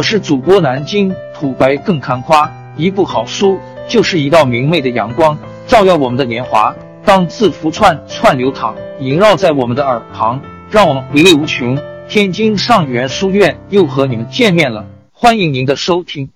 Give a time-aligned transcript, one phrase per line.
[0.00, 5.38] 我是主播南京土白更看花，一部好书就是一道明媚的阳光，
[5.68, 6.74] 照耀我们的年华。
[7.04, 10.40] 当字符串串流淌，萦绕在我们的耳旁，
[10.70, 11.78] 让我们回味无穷。
[12.08, 16.30] 天津上元书院又和你们见面了，欢迎您的收听。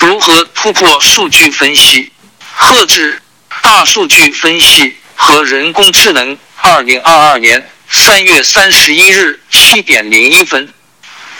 [0.00, 2.10] 如何突破数据分析？
[2.40, 3.22] 贺志，
[3.62, 6.36] 大数据分析和人工智能。
[6.60, 10.68] 二零二二年三月三十一日七点零一分。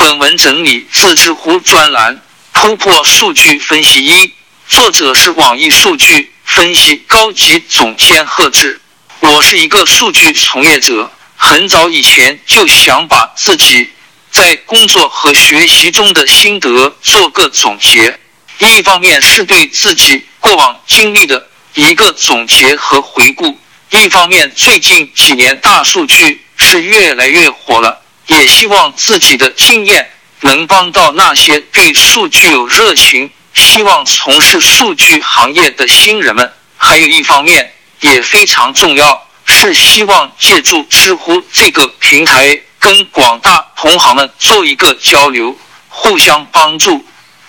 [0.05, 2.21] 本文整理自知乎专栏，
[2.53, 4.35] 突破数据分析一，
[4.69, 8.79] 作者是网易数据分析高级总监贺志。
[9.21, 13.89] 我是一个数据从业者，很早以前就想把自己
[14.31, 18.21] 在工作和学习中的心得做个总结。
[18.59, 23.59] 一方面是对自己过往经历的一个总结和回顾，
[23.89, 28.03] 一方面最近几年大数据是越来越火了。
[28.27, 30.11] 也希望自己的经验
[30.41, 36.53] 能帮到那些对数据有热情、希望从事数据行业的新人们。
[36.77, 45.57] 还有一方面也非常重要，是希望借助知乎这个平台，跟广大同行们做一个交流，
[45.89, 47.05] 互相帮助，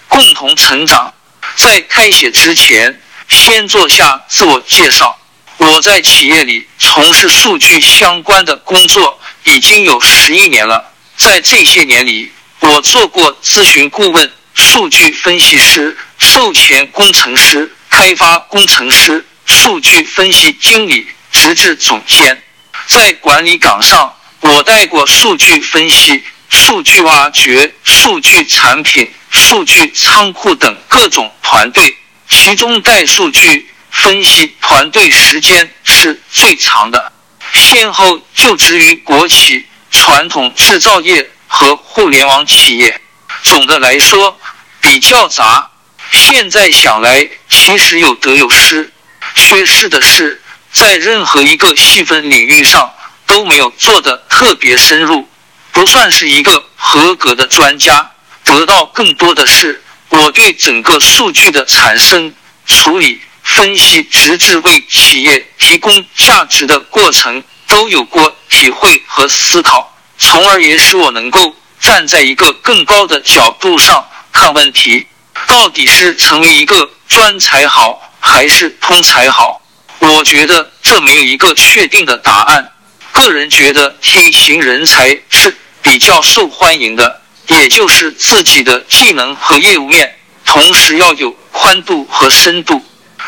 [0.08, 1.14] 共同成长。
[1.56, 5.18] 在开写之前，先做下自我介绍。
[5.58, 9.20] 我在企业里从事数据相关的工作。
[9.46, 22.42] 已经有十一年了，在这些年里，我做过咨询顾问、数据分析师、售前工程师、开发工程师、数据分析经理，直至总监。
[22.88, 31.96] 在管理岗上，我带过数据分析、数据挖掘、数据产品、数据仓库等各种团队，
[32.28, 37.12] 其中带数据分析团队时间是最长的。
[37.56, 43.02] 先后就职于国企、传统制造业和互联网企业。
[43.44, 44.38] 总的来说
[44.82, 45.70] 比较杂。
[46.12, 48.92] 现在想来，其实有得有失。
[49.36, 52.94] 缺失的是，在任何一个细分领域上
[53.26, 55.28] 都没有做的特别深入，
[55.72, 58.12] 不算是一个合格的专家。
[58.44, 62.34] 得到更多的是，我对整个数据的产生、
[62.66, 63.22] 处理。
[63.46, 75.08] 分析直至为企业提供价值的过程都有过体会和思考，从而也使我能够站在一个更高的角度上看问题。
[75.48, 79.62] 到底是成为一个专才好，还是通才好？
[80.00, 82.72] 我觉得这没有一个确定的答案。
[83.12, 92.84] 个人觉得 T 型人才是比较受欢迎的，也就是自己的技能和业务面同时要有宽度和深度。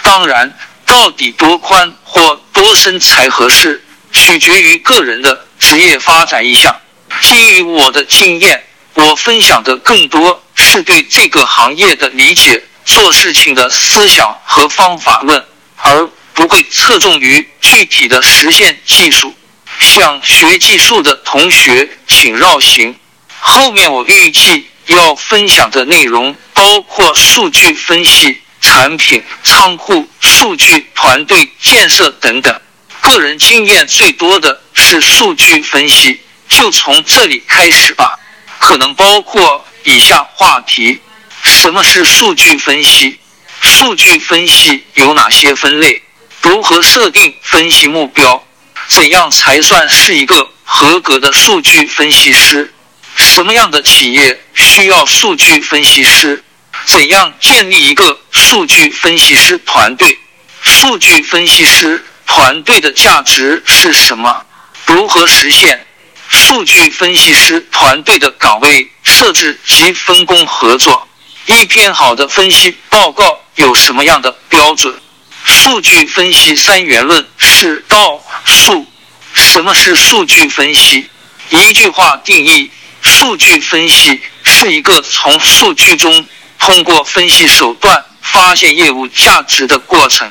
[0.07, 6.73] 当然，到底多宽或多深才合适，取决于个人的职业发展意向。
[7.21, 8.63] 基于我的经验，
[8.93, 19.35] 我分享的更多是对这个行业的理解、做事情的思想和方法论，而不会侧重于具体的实现技术。
[19.81, 22.95] 想学技术的同学，请绕行。
[23.41, 28.41] 后面我预计要分享的内容包括数据分析。
[28.67, 32.61] 产品、仓库、数据、团队建设等等，
[32.99, 36.19] 个人经验最多的是数据分析，
[36.49, 38.19] 就从这里开始吧。
[38.59, 40.99] 可能包括以下话题：
[41.43, 43.17] 什么是数据分析？
[43.61, 46.01] 数据分析有哪些分类？
[46.41, 48.45] 如何设定分析目标？
[48.89, 52.73] 怎样才算是一个合格的数据分析师？
[53.15, 56.43] 什么样的企业需要数据分析师？
[56.87, 60.17] 怎样建立一个数据分析师团队？
[60.61, 64.45] 数据分析师团队的价值是什么？
[64.85, 65.85] 如何实现？
[66.29, 71.05] 数据分析师团队的岗位设置及分工合作？
[71.47, 74.97] 一篇好的分析报告有什么样的标准？
[75.43, 78.85] 数据分析三元论是道数。
[79.33, 81.09] 什么是数据分析？
[81.49, 82.71] 一句话定义：
[83.01, 86.25] 数据分析是一个从数据中。
[86.59, 90.29] 通过分析手段发现业务价值的过程，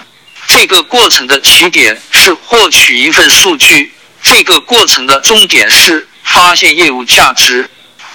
[0.49, 3.93] 这个过程的起点是获取一份数据，
[4.23, 7.69] 这个过程的终点是发现业务价值。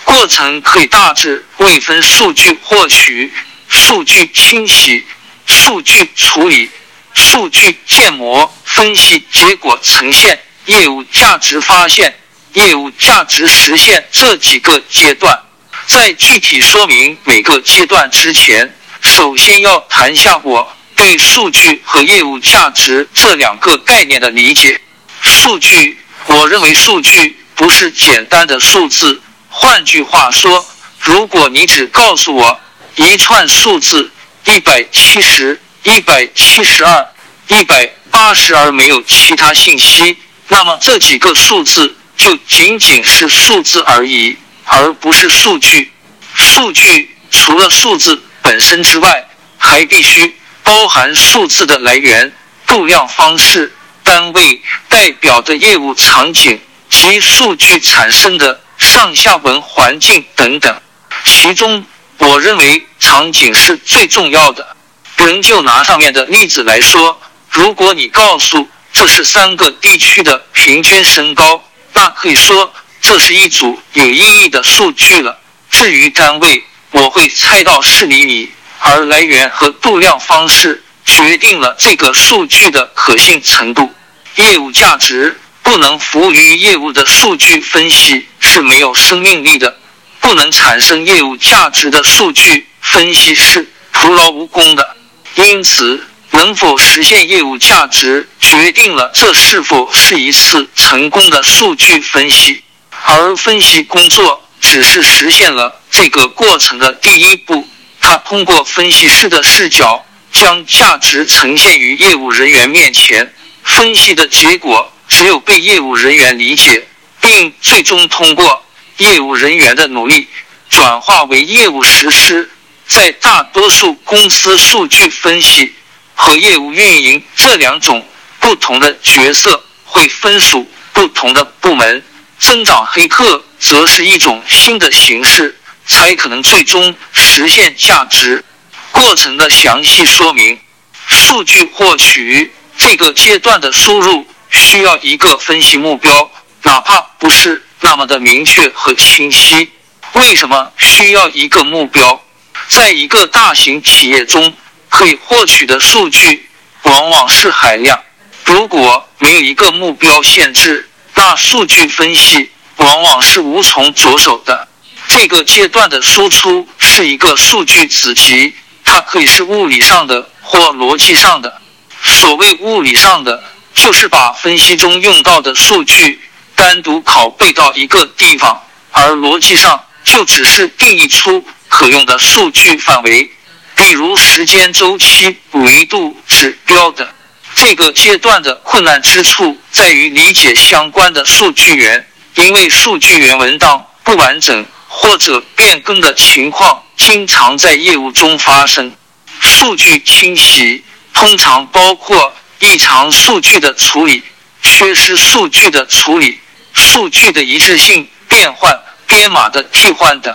[0.04, 3.32] 过程可以大致为分数据获取、
[3.70, 5.06] 数据清洗、
[5.46, 6.70] 数据处理、
[7.14, 12.14] 数据建模、分析结果呈现、业务价值发现、
[12.54, 15.40] 业务价值实现这几个阶段。
[15.88, 24.80] 在具体说明每个阶段之前，首先要谈下我对数据和业务价值这两个概念的理解。
[25.22, 25.98] 数据，
[26.28, 30.66] 我认为数据不是简单的数字，换句话说，
[31.00, 32.60] 如果你只告诉我
[32.96, 34.12] 一串数字
[34.46, 37.08] 一百七十、一百七十二、
[37.48, 40.18] 一百八十，而没有其他信息，
[40.48, 45.92] 那么这几个数字就仅仅是数字而已，而不是数据。
[46.34, 49.28] 数据除了数字本身之外，
[49.58, 52.32] 还必须包含数字的来源、
[52.66, 53.74] 度量方式、
[54.04, 56.60] 单位、代表的业务场景
[56.90, 60.82] 及数据产生的上下文环境等等。
[61.26, 61.86] 其中，
[62.18, 64.76] 我认为场景是最重要的。
[65.18, 71.64] 仍就拿上面的例子来说，如果你告诉这是三个地区的平均身高，
[71.94, 75.38] 那可以说这是一组有意义的数据了。
[75.70, 78.50] 至于单位，我会猜到是厘米，
[78.80, 83.92] 而来源和度量方式决定了这个数据的可信程度。
[84.36, 89.78] 业务价值不能服务于业务的数据分析是没有生命力的。
[90.20, 94.96] 不能产生业务价值的数据分析是徒劳无功的，
[95.36, 102.64] 因此能否实现业务价值，决定了这是否是一次成功的数据分析。
[103.06, 107.68] 而分析工作只是实现了这个过程的第一步，
[108.00, 113.34] 它通过分析师的视角将价值呈现于业务人员面前，
[113.64, 116.88] 分析的结果只有被业务人员理解，
[117.20, 118.64] 并最终通过。
[118.98, 120.28] 业务人员的努力
[120.70, 122.48] 转化为业务实施，
[122.88, 125.74] 在大多数公司，数据分析
[126.14, 128.06] 和业务运营这两种
[128.40, 132.04] 不同的角色会分属不同的部门。
[132.42, 135.56] 增长黑客则是一种新的形式，
[135.86, 138.44] 才可能最终实现价值
[138.92, 140.60] 过程的详细说明。
[141.08, 146.32] 数据获取这个阶段的输入需要一个分析目标，
[146.64, 147.64] 哪怕不是。
[147.80, 149.72] 那么的明确和清晰，
[150.14, 152.24] 为什么需要一个目标？
[152.70, 154.54] 在一个大型企业中，
[154.90, 156.50] 可以获取的数据
[156.84, 158.00] 往往是海量。
[158.46, 160.90] 如果没有一个目标限制，
[161.22, 164.68] 大数据分析往往是无从着手的。
[165.08, 168.52] 这个阶段的输出是一个数据子集，
[168.84, 171.62] 它可以是物理上的或逻辑上的。
[172.02, 173.44] 所谓物理上的，
[173.76, 176.20] 就是把分析中用到的数据。
[176.56, 178.60] 单独拷贝到一个地方，
[178.92, 183.32] 而逻辑上就只是定义出可用的数据范围，
[183.76, 187.08] 比如时间周期、维度指标等。
[187.56, 198.92] 这个阶段的困难之处在于理解相关的数据源，因为数据源文档不完整或者变更的情况经常在业务中发生。
[199.40, 200.84] 数据清洗
[201.14, 204.24] 通常包括异常数据的处理、
[204.62, 206.40] 缺失数据的处理。
[206.74, 210.34] 数据的一致性变换、编码的替换等，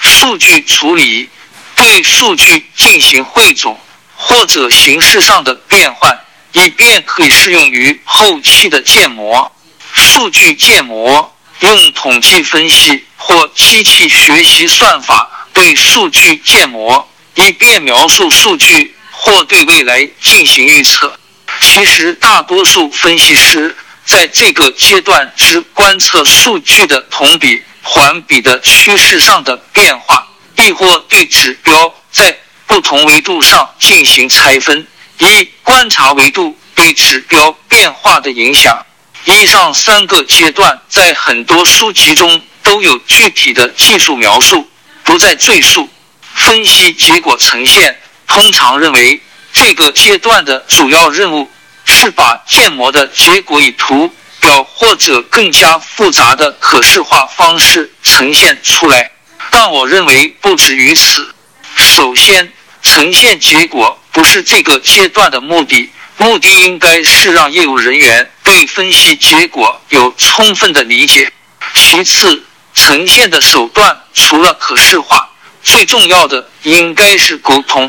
[0.00, 1.30] 数据处理
[1.74, 3.78] 对数据进行汇总
[4.14, 6.18] 或者形式上的变换，
[6.52, 9.50] 以便可以适用于后期的建模。
[9.92, 21.18] 数据建模用统计分析或机器学习算法对数据建模，以便描述数据或对未来进行预测。
[21.60, 23.74] 其实，大多数分析师。
[24.04, 32.34] 在这个阶段只观测数据的同比、环比的趋势上的变化，亦或对指标在
[32.66, 34.86] 不同维度上进行拆分，
[35.18, 38.84] 一观察维度对指标变化的影响。
[39.24, 44.68] 以上三个阶段在很多书籍中都有具体的技术描述，
[45.04, 45.88] 不再赘述。
[46.34, 49.20] 分析结果呈现通常认为
[49.52, 51.50] 这个阶段的主要任务。
[51.90, 59.10] 是把建模的结果以图表或者更加复杂的可视化方式呈现出来，
[59.50, 61.34] 但我认为不止于此。
[61.76, 62.52] 首先，
[62.98, 71.32] 呈现结果不是这个阶段的目的，目的应该是让业务人员对分析结果有充分的理解。
[71.74, 72.42] 其次，
[72.74, 75.30] 呈现的手段除了可视化，
[75.62, 77.88] 最重要的应该是沟通，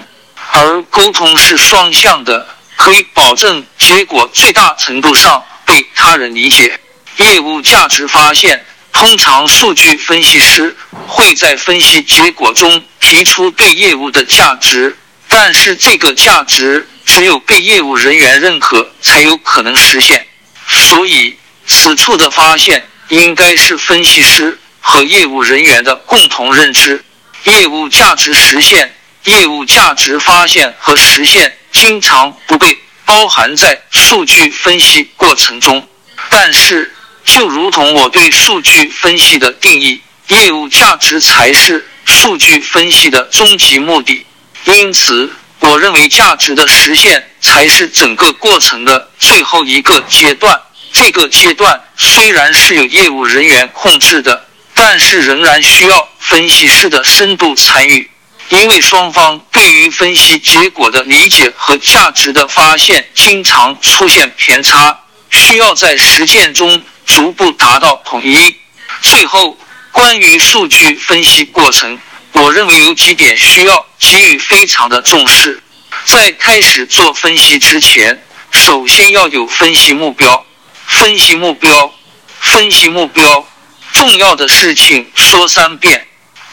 [0.52, 2.48] 而沟通是双向的。
[2.76, 6.80] 可以保证结果最大程度上被他人理解。
[7.18, 10.76] 业务价值发现，通常数据分析师
[11.08, 20.26] 会在分析结果中提出对业务的价值，但是这个价值只有被业务人员认可才有可能实现。
[20.68, 27.04] 所以，此处的发现应该是分析师和业务人员的共同认知。
[27.46, 28.94] 业务价值实现。
[29.26, 35.86] 业务价值发现和实现经常不被包含在数据分析过程中，
[36.30, 36.96] 但是
[37.32, 44.26] 就如同我对数据分析的定义，业务价值才是数据分析的终极目的。
[44.66, 50.60] 因此，我认为价值的实现才是整个过程的最后一个阶段。
[50.92, 58.10] 这个阶段虽然是有业务人员控制的，但是仍然需要分析师的深度参与，
[58.50, 68.56] 因为双方对于分析结果的理解和价值的发现经常出现偏差，需要在实践中逐步达到统一。
[69.02, 69.58] 最后，
[69.92, 71.98] 关于数据分析过程，
[72.34, 75.62] 我认为有几点需要给予非常的重视。
[76.06, 80.46] 在开始做分析之前，首先要有分析目标。
[80.86, 81.94] 分析目标，
[82.40, 83.48] 分析目标，
[83.92, 86.08] 重要的事情说三遍。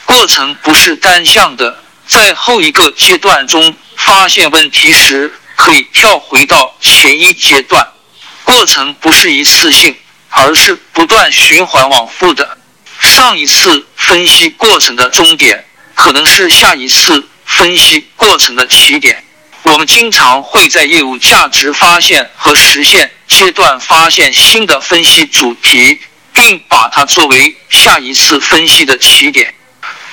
[0.06, 7.86] 过程不是单向的，在后一个阶段中发现问题时，可以跳回到前一阶段。
[8.44, 9.96] 过程不是一次性，
[10.30, 12.58] 而是不断循环往复的。
[13.00, 15.64] 上一次分析过程的终点，
[15.94, 19.22] 可能是下一次分析过程的起点。
[19.62, 26.00] 我们经常会在业务价值发现和实现阶段发现新的分析主题，
[26.32, 29.52] 并把它作为下一次分析的起点。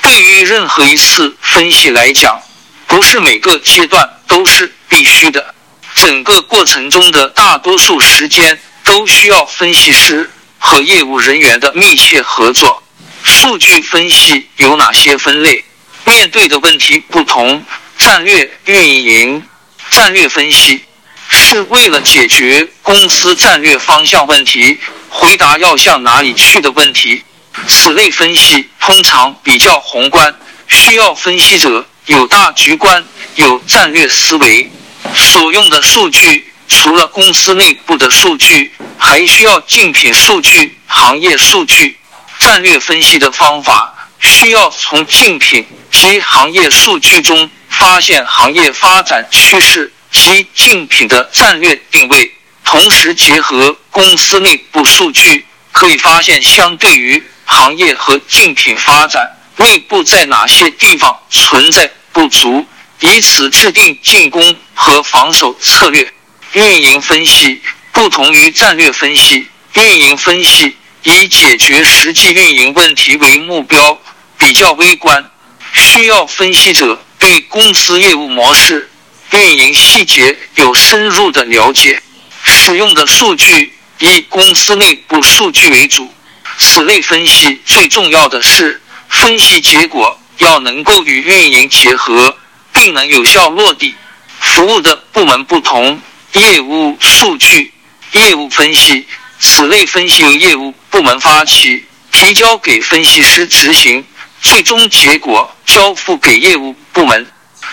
[0.02, 2.42] 对于任何一次分析来讲，
[2.88, 5.54] 不是每个阶段都是必须的。
[5.96, 12.82] 整个过程中的大多数时间都需要分析师和业务人员的密切合作。
[13.24, 15.64] 数据分析有哪些分类？
[16.06, 17.64] 面对的问题不同。
[17.98, 19.42] 战略运营、
[19.90, 20.84] 战略分析
[21.30, 27.24] 是为了解决公司战略方向问题，回答要向哪里去的问题。
[27.68, 30.36] 此类分析通常比较宏观，
[30.68, 34.70] 需要分析者有大局观、有战略思维。
[35.16, 41.98] 所用的数据除了公司内部的数据，还需要竞品数据、行业数据。
[42.40, 47.50] 战略分析的方法需要从竞品及行业数据中。
[47.76, 52.32] 发现行业发展趋势及竞品的战略定位，
[52.64, 59.28] 同时结合公司内部数据，可以发现相对于行业和竞品发展，
[59.58, 62.64] 内部在哪些地方存在不足，
[63.00, 66.13] 以此制定进攻和防守策略。
[66.54, 67.60] 运营分析
[67.92, 74.00] 不同于战略分析，运营分析以解决实际运营问题为目标，
[74.38, 75.32] 比较微观，
[75.74, 77.00] 需要分析者。
[77.18, 78.90] 对公司业务模式、
[79.32, 82.04] 运营细节有深入的了解，
[82.44, 86.14] 使用的数据以公司内部数据为主。
[86.58, 92.38] 此类分析最重要的是，分析结果要能够与运营结合，
[92.74, 93.96] 并能有效落地。
[94.42, 96.02] 服务的部门不同，
[96.34, 97.72] 业务数据、
[98.14, 99.06] 业务分析，
[99.40, 104.04] 此类分析由业务部门发起，提交给分析师执行。
[104.42, 107.26] 最终结果交付给业务部门。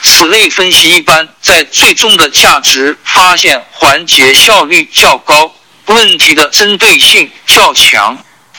[0.02, 5.52] 此类分析一般在最终的价值发现环节效率较高，
[5.87, 8.17] 问题的针对性较强。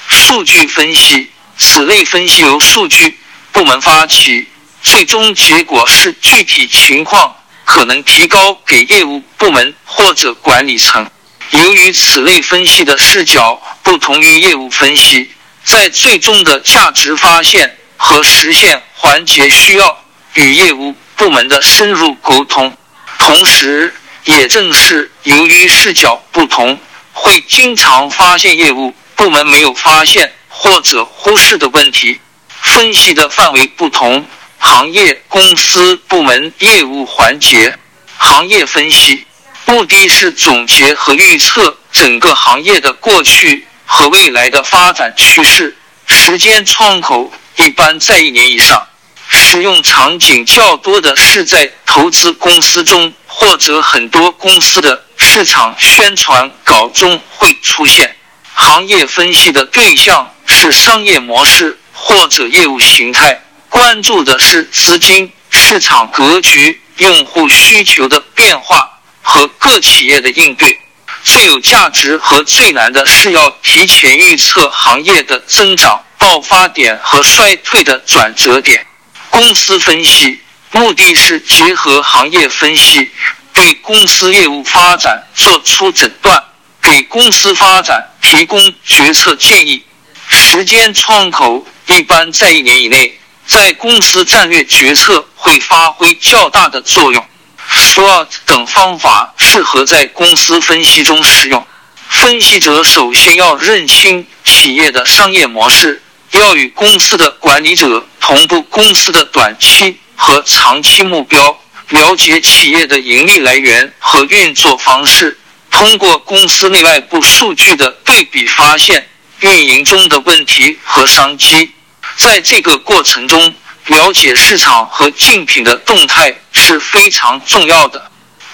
[0.09, 3.17] 数据分析，此类分析由数据
[3.53, 4.45] 部门发起，
[4.83, 7.33] 最终结果是具体情况
[7.65, 11.09] 可能提高给业务部门或者管理层。
[11.51, 15.31] 由于此类分析的视角不同于业务分析，
[15.63, 17.77] 在最终的价值发现。
[18.03, 20.03] 和实现环节需要
[20.33, 22.75] 与业务部门的深入沟通，
[23.19, 23.93] 同时，
[24.25, 26.79] 也正是由于视角不同，
[27.13, 32.19] 会经常发现业务部门没有发现或者忽视的问题。
[32.49, 34.25] 分析的范围不同，
[34.63, 37.75] 行业、公司、部门、业务环节，
[38.15, 39.25] 行业分析
[39.65, 45.75] 目的是总结和预测整个行业的过去和未来的发展趋势，
[46.05, 47.33] 时间窗口。
[47.57, 48.87] 一般在一年以上，
[49.27, 58.15] 使用场景较多的是在投资公司中，或者很多公司的市场宣传稿中会出现。
[58.53, 63.41] 行业分析的对象是商业模式或者业务形态，
[63.71, 68.87] 关注的是资金、市场格局、用户需求的变化
[69.23, 70.79] 和各企业的应对。
[71.23, 75.99] 最有价值和最难的是要提前预测行业的增长。
[76.17, 78.85] 爆发点和衰退的转折点，
[79.31, 80.39] 公司分析
[80.71, 83.09] 目的是结合行业分析，
[83.53, 86.43] 对公司业务发展做出诊断，
[86.79, 89.83] 给公司发展提供决策建议。
[90.29, 93.19] 时间窗口一般在一年以内，
[93.51, 97.21] 在公司战略决策会发挥较大的作用。
[97.69, 101.67] SWOT 等方法适合在公司分析中使用。
[102.07, 106.01] 分析者首先要认清企业的商业模式。
[106.31, 115.37] 要与公司的管理者同步公司的短期和长期目标，了解企业的盈利来源和运作方式，
[115.69, 119.09] 通过公司内外部数据的对比，发现
[119.41, 121.69] 运营中的问题和商机。
[122.17, 123.53] 在这个过程中，
[123.87, 128.11] 了解市场和竞品的动态是非常重要的。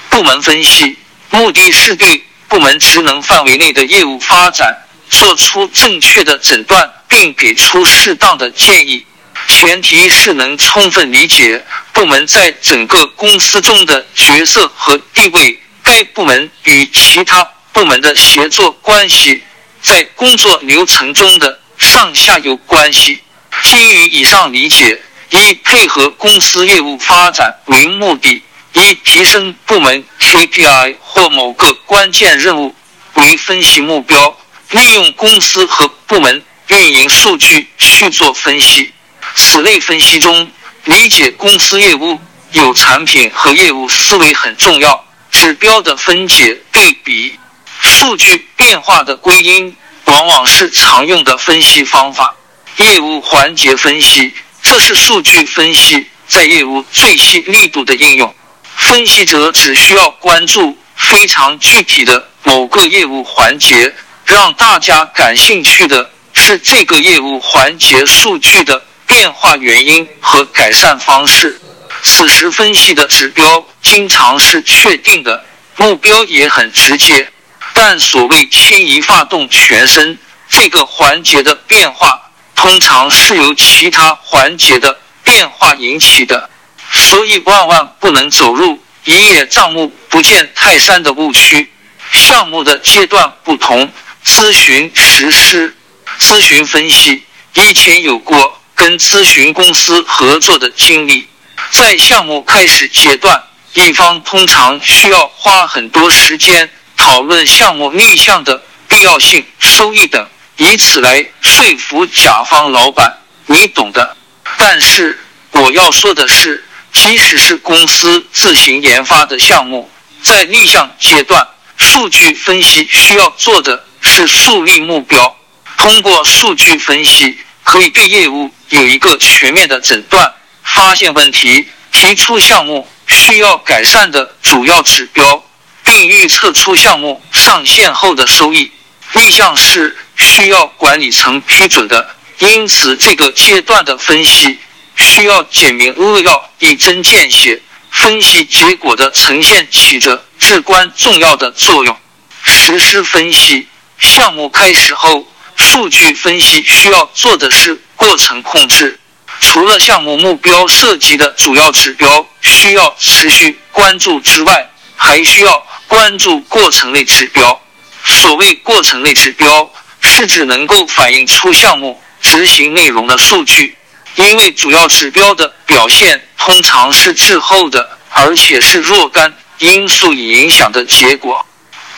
[0.10, 0.98] 部门分析
[1.30, 4.76] 目的是对部门职能范围内的业务发展
[5.10, 6.94] 做出正确的诊断。
[7.10, 9.06] 并给出适当的建议，
[9.48, 19.42] 前提是能充分理解部门在整个公司中的角色和地位，该部门与其他部门的协作关系，
[19.82, 23.20] 在工作流程中的上下游关系。
[23.64, 28.42] 基于以上理解，以配合公司业务发展为目的，
[28.74, 32.76] 以提升部门 KPI 或某个关键任务
[33.16, 34.38] 为分析目标，
[34.72, 36.44] 利用公司和部门。
[36.70, 38.92] 运营数据去做分析，
[39.36, 40.52] 此类分析中，
[40.84, 42.20] 理解公司业务
[42.52, 45.06] 有产品和业务思维很重要。
[45.32, 47.40] 指标的分解对比，
[47.80, 49.74] 数据变化的归因，
[50.06, 52.36] 往往是常用的分析方法。
[52.78, 58.34] 业务环节分析，这是数据分析在业务最细力度的应用。
[58.76, 63.94] 分析者只需要关注非常具体的某个业务环节，
[64.26, 66.12] 让大家感兴趣的。
[66.40, 71.60] 是这个业务环节数据的变化原因和改善方式。
[72.04, 75.44] 此时分析的指标经常是确定的，
[75.78, 77.28] 目标也很直接。
[77.74, 80.16] 但所谓牵一发动全身，
[80.48, 82.27] 这个环节的变化
[82.58, 86.50] 通常是由其他环节的变化引起的，
[86.92, 91.72] 所以万万不能走入一叶障目不见泰山的误区。
[92.12, 93.90] 项目的阶段不同，
[94.26, 95.74] 咨询实施。
[96.20, 97.24] 咨询分析
[97.54, 101.28] 以前有过跟咨询公司合作的经历，
[101.72, 103.44] 在项目开始阶段，
[103.76, 113.16] 一方通常需要花很多时间讨论项目立项的必要性、收益等，以此来说服甲方老板，
[113.46, 114.18] 你懂的。
[114.58, 115.18] 但是
[115.52, 119.90] 我要说的是，即使是公司自行研发的项目，
[120.24, 125.36] 在立项阶段，数据分析需要做的是树立目标。
[125.78, 135.44] 通过数据分析，可以对业务有一个全面的诊断，发现问题，提出项目需要改善的主要指标，
[135.84, 138.72] 并预测出项目上线后的收益。
[139.14, 144.58] 立项是需要管理层批准的，因此这个阶段的分析
[144.96, 151.98] 需要简明扼要、一针见血，分析结果的呈现起着至关重要的作用。
[152.44, 153.68] 实施分析，
[154.00, 155.28] 项目开始后。
[155.60, 159.00] 数据分析需要做的是过程控制，
[159.42, 167.60] 除了项目目标涉及的主要指标需要持续关注之外，还需要关注过程类指标。
[168.06, 169.68] 所谓过程类指标，
[170.08, 173.78] 是指能够反映出项目执行内容的数据，
[174.16, 181.46] 因为主要指标的表现通常是滞后的，而且是若干因素影响的结果。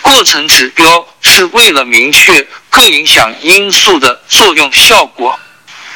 [0.01, 5.39] 过程指标是为了明确各影响因素的作用效果，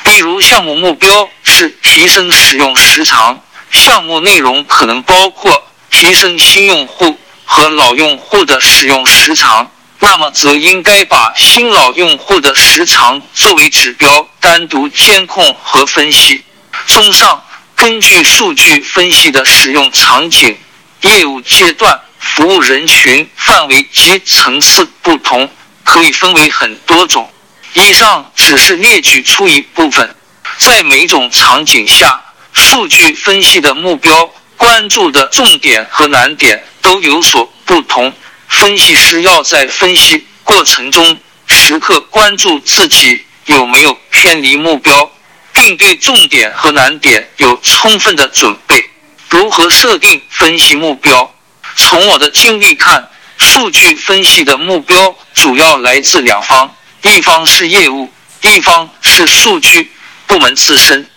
[0.03, 9.71] 比如项目目标是提升使用时长，项目内容可能包括提升新用户和老用户的使用时长，
[10.03, 16.43] 那么则应该把新老用户的时长作为指标单独监控和分析。
[16.87, 17.41] 综上，
[17.73, 20.57] 根据数据分析的使用场景、
[21.01, 21.99] 业务阶段。
[22.19, 25.49] 服务人群范围及层次不同，
[25.83, 27.29] 可以分为很多种。
[27.73, 30.15] 以上只是列举出一部分，
[30.57, 32.21] 在每种场景下，
[32.53, 38.13] 数据分析的目标、关注的重点和难点都有所不同。
[38.53, 45.11] 分析师要在分析过程中时刻关注自己有没有偏离目标，
[45.51, 48.89] 并对重点和难点有充分的准备。
[49.29, 51.33] 如何设定分析目标？
[51.75, 58.09] 从我的经历看，数据分析的目标主要来自两方，一方是业务，
[58.41, 59.91] 一方是数据
[60.27, 61.09] 部门自身。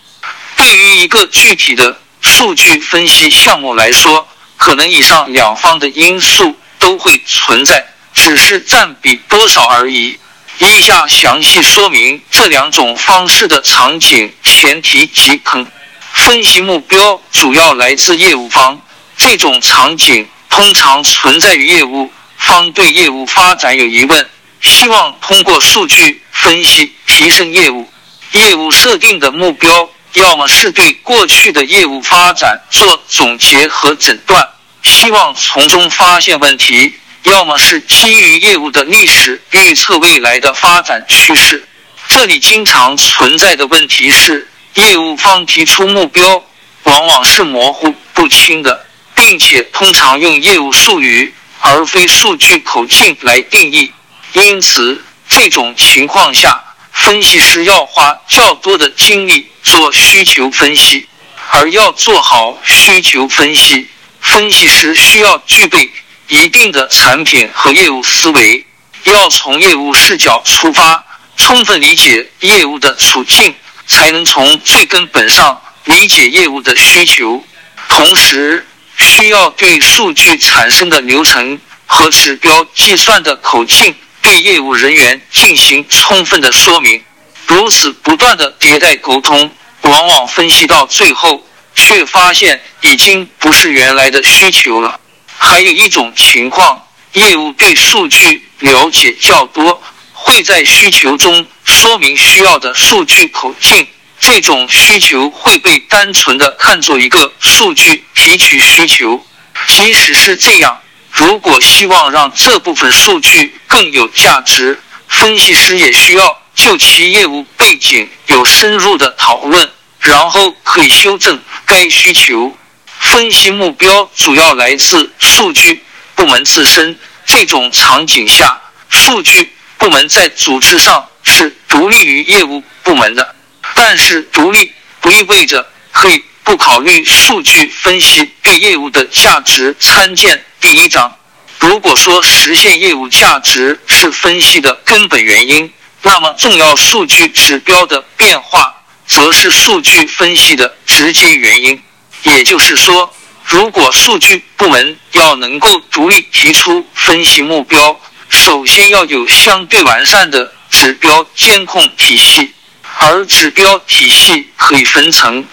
[0.56, 10.18] 对于一个具体的数据分析项目来说，可能以上两方的因素都会存在，只是占比多少而已。
[10.58, 15.66] 以下详细说明这两种方式的场景、前提及坑。
[16.12, 18.80] 分析目标主要来自业务方，
[19.16, 20.26] 这种场景。
[20.48, 24.26] 通常存在于业务方对业务发展有疑问，
[24.62, 27.86] 希望通过数据分析提升业务。
[28.32, 34.48] 业务设定的目标，要么是对过去的业务发展做总结和诊断，
[34.82, 36.92] 希望从中发现问题；
[37.24, 41.66] 要么是基于业务的历史预测未来的发展趋势。
[42.08, 46.44] 这里经常存在的问题是，业务方提出目标，
[46.84, 53.92] 往往是模糊不清的，并且通常用业务术语而非数据口径来定义。
[54.32, 56.62] 因此，这种情况下，
[56.92, 61.06] 分析师要花较多的精力做需求分析。
[61.48, 63.88] 而要做好需求分析，
[64.26, 65.90] 分析师需要具备
[66.28, 68.66] 一定的产品和业务思维，
[69.04, 71.02] 要从业务视角出发。
[71.36, 73.54] 充分理解业务的处境，
[73.86, 77.44] 才能从最根本上理解业务的需求。
[77.88, 87.02] 同时，需要对数据产生的流程和指标计算的口径，对业务人员进行充分的说明。
[87.46, 89.50] 如此不断的迭代沟通，
[89.82, 94.98] 往往分析到最后，却发现已经不是原来的需求了。
[95.38, 99.80] 还有一种情况，业务对数据了解较多。
[100.12, 103.86] 会在需求中说明需要的数据口径，
[104.18, 109.24] 这种需求会被单纯的看作一个数据提取需求。
[109.68, 110.80] 即使是这样，
[111.12, 122.56] 如果希望让这部分数据更有价值，分析师也需要就其业务背景有深入的讨论，然后可以修正该需求。
[122.98, 125.82] 分析目标主要来自数据
[126.14, 129.52] 部门自身，这种场景下，数据。
[129.78, 133.36] 部门在组织上是独立于业务部门的，
[133.74, 139.76] 但是独立不意味着可以不考虑数据分析对业务的价值。
[139.78, 141.14] 参见第一章。
[141.60, 145.70] 如果说实现业务价值是分析的根本原因，
[146.02, 148.75] 那么重要数据指标的变化
[149.06, 151.82] 则是数据分析的直接原因。
[152.22, 153.14] 也就是说，
[153.44, 162.52] 如果数据部门要能够独立提出分析目标，首先要有相对完善的指标监控体系，
[162.98, 165.44] 而指标体系可以分层，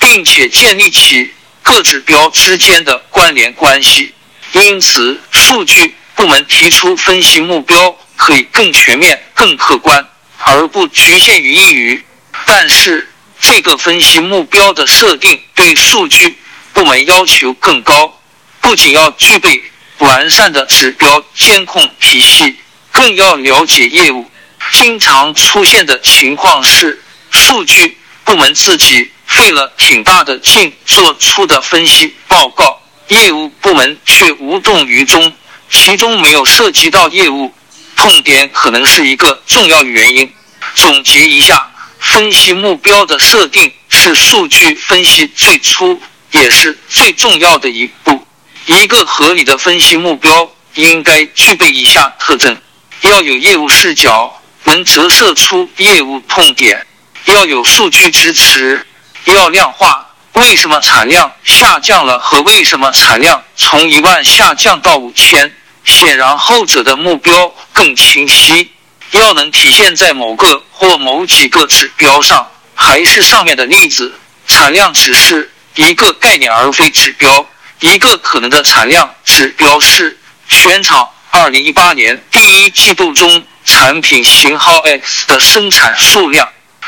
[0.00, 1.30] 并且建立起
[1.62, 4.12] 各指标之间的关联关系。
[4.52, 10.04] 因此，数据部门提出分析目标可以更全面、更客观，
[10.38, 12.04] 而不局限于一语。
[12.46, 13.06] 但是，
[13.38, 16.38] 这个分析目标的设定对数据
[16.72, 18.18] 部门要求更高，
[18.62, 19.62] 不仅要具备。
[19.98, 22.54] 完善的指标监控体系，
[22.92, 24.30] 更要了解业务。
[24.70, 32.78] 经常出现的情况是，数据部门自己费了挺大的劲做出的分析报告，
[33.08, 35.32] 业务部门却无动于衷，
[35.70, 37.54] 其中没有涉及到业务
[37.96, 40.30] 痛点，可能是一个重要原因。
[40.74, 41.70] 总结一下，
[42.06, 48.24] 分析目标的设定是数据分析最初也是最重要的一步。
[48.66, 52.56] 一个合理的分析目标应该具备以下特征：
[53.02, 56.78] 要有业务视角，能折射出业务痛点；
[57.26, 58.78] 要有数据支持；
[59.24, 65.52] 要量化为什么产量下降了和为什么产量从一万下降到五千。
[65.84, 68.72] 显然，后者的目标更清晰，
[69.12, 72.50] 要能体现在某个或某几个指标上。
[72.78, 74.12] 还是上面的例子，
[74.46, 77.48] 产量只是一个概念而非指标。
[77.80, 86.46] 一个可能的产量指标是全场二零一八年第一季度中产品型号 X 的生产数量。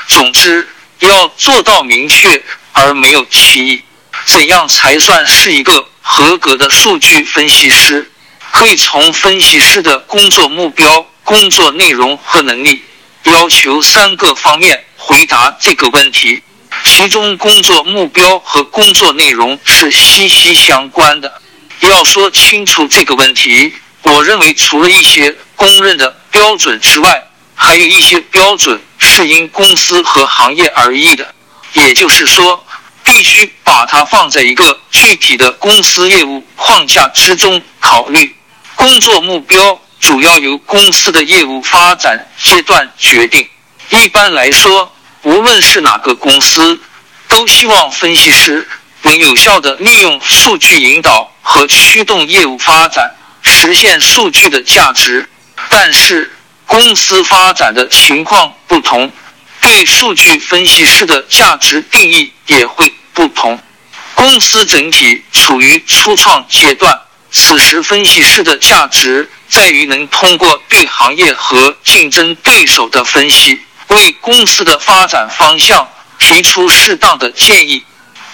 [0.09, 3.83] 总之，要做到明确而没有歧义。
[4.27, 8.11] 怎样才算是一个合格的数据分析师？
[8.51, 12.83] 可以从分析师的工作目标、工作内容和能力
[13.25, 16.43] 要求三个方面回答这个问题。
[16.85, 21.31] 其中工作目标和工作内容是息息相关的。
[21.81, 23.71] 要说清楚这个问题，
[24.05, 27.23] 我认为除了一些公认的标准之外，
[27.55, 31.35] 还有一些标准是因公司和行业而异的。
[31.75, 32.65] 也就是说，
[33.05, 38.35] 必须把它放在一个具体的公司业务框架之中考虑。
[38.75, 43.49] 工作目标主要由公司的业务发展阶段决定。
[43.91, 44.93] 一般来说。
[45.25, 46.81] 无论是哪个公司，
[47.27, 48.67] 都希望分析师
[49.03, 55.29] 能有效的利用数据引导和驱动业务发展，实现数据的价值。
[55.69, 56.33] 但是，
[56.67, 59.11] 公司发展的情况不同，
[59.61, 63.61] 对数据分析师的价值定义也会不同。
[64.15, 66.97] 公司整体处于初创阶段，
[67.31, 73.61] 此时分析师的价值在于能通过对行业和竞争对手的分析。
[73.89, 75.89] 为公司的发展方向
[76.19, 77.83] 提出适当的建议。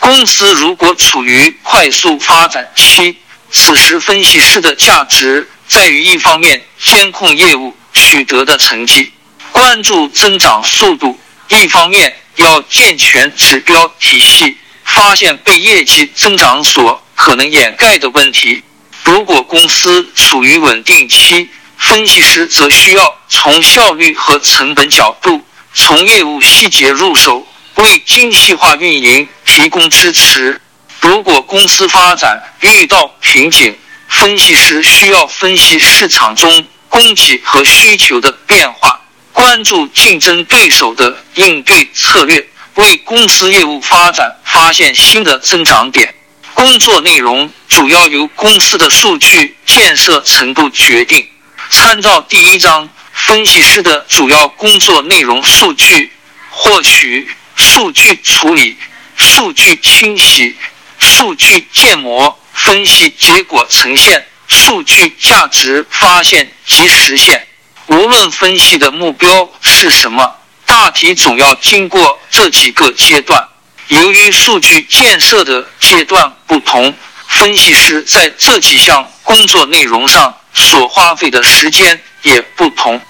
[0.01, 3.17] 公司如果处于快速发展期，
[3.53, 9.13] 此时分析师的价值在于一方面监控业务取得的成绩，
[9.53, 11.17] 关注增长速度；
[11.49, 18.61] 一方面要健全指标体系，发现被业绩增长所可能掩盖的问题。
[19.05, 25.43] 如果公司处于稳定期，分析师则需要从效率和成本角度，
[25.75, 30.59] 从业务细节入手，为精细化运营提供支持。
[31.01, 33.77] 如果公司发展遇到瓶颈，
[34.09, 38.99] 分析师需要分析市场中供给和需求的变化，
[39.35, 46.15] 关注竞争对手的应对策略，为公司业务发展发现新的增长点。
[46.55, 51.29] 工作内容主要由公司的数据建设程度决定。
[51.69, 56.11] 参照第一章，分析师的主要工作内容：数据
[56.51, 58.77] 获取、数据处理、
[59.17, 60.57] 数据清洗、
[60.99, 67.47] 数据建模、分析结果呈现、数据价值发现及实现。
[67.89, 73.49] 无论分析的目标是什么，大体总要经过这几个阶段。
[73.95, 76.93] 由于数据建设的阶段不同，
[77.29, 80.35] 分析师在这几项工作内容上。
[80.57, 83.01] 所花费的时间也不同。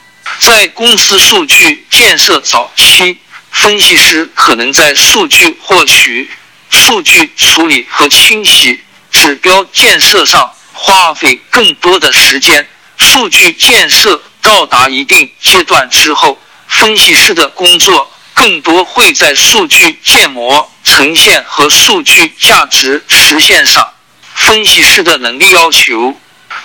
[0.41, 3.19] 在公司数据建设早期，
[3.51, 6.31] 分析师可能在数据获取、
[6.71, 8.81] 数据处理和清洗、
[9.13, 12.67] 指标建设上花费更多的时间。
[12.97, 23.89] 数据建设到达一定阶段之后，分析师的工作更多会在数据建模、呈现和数据价值实现上。
[24.35, 26.15] 分析师的能力要求。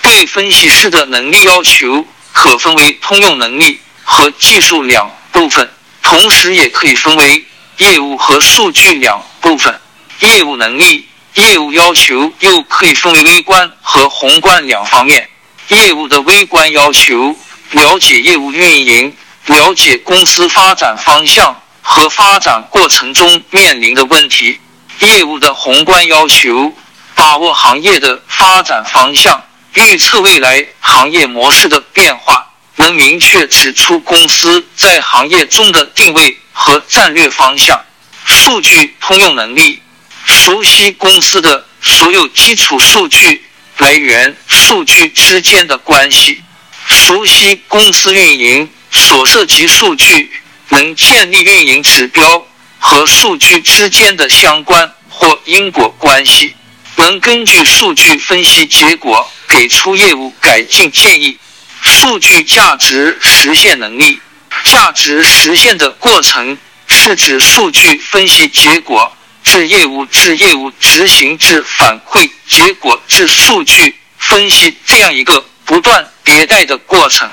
[0.02, 5.70] 对分析师的能力要求可分为通用能力和技术两部分，
[6.02, 7.44] 同时也可以分为
[7.78, 9.78] 业务和数据两部分。
[10.20, 15.28] 业务能力、业务要求又可以分为微观和宏观两方面。
[15.68, 17.36] 业务的微观要求，
[17.72, 19.14] 了解业务运营，
[19.46, 24.60] 了解公司发展方向和发展过程中面临的问题；
[25.00, 26.74] 业务的宏观要求，
[27.16, 29.44] 把握行业的发展方向。
[29.74, 37.80] 预测未来行业模式的变化，能明确指出公司在行业中的定位和战略方向。
[38.26, 39.82] 数据通用能力，
[40.26, 43.46] 熟悉公司的所有基础数据
[43.78, 46.42] 来源数据之间的关系，
[46.88, 50.32] 熟悉公司运营所涉及数据，
[50.70, 52.46] 能建立运营指标
[52.80, 56.56] 和数据之间的相关或因果关系，
[56.96, 59.30] 能根据数据分析结果。
[59.52, 61.36] 给出业务改进建议。
[61.82, 64.20] 数据价值实现能力，
[64.64, 69.12] 价值实现的过程是指数据分析结果
[69.44, 77.28] 至业务至业务执行至反馈结果至数据分析这样一个不断迭代的过程。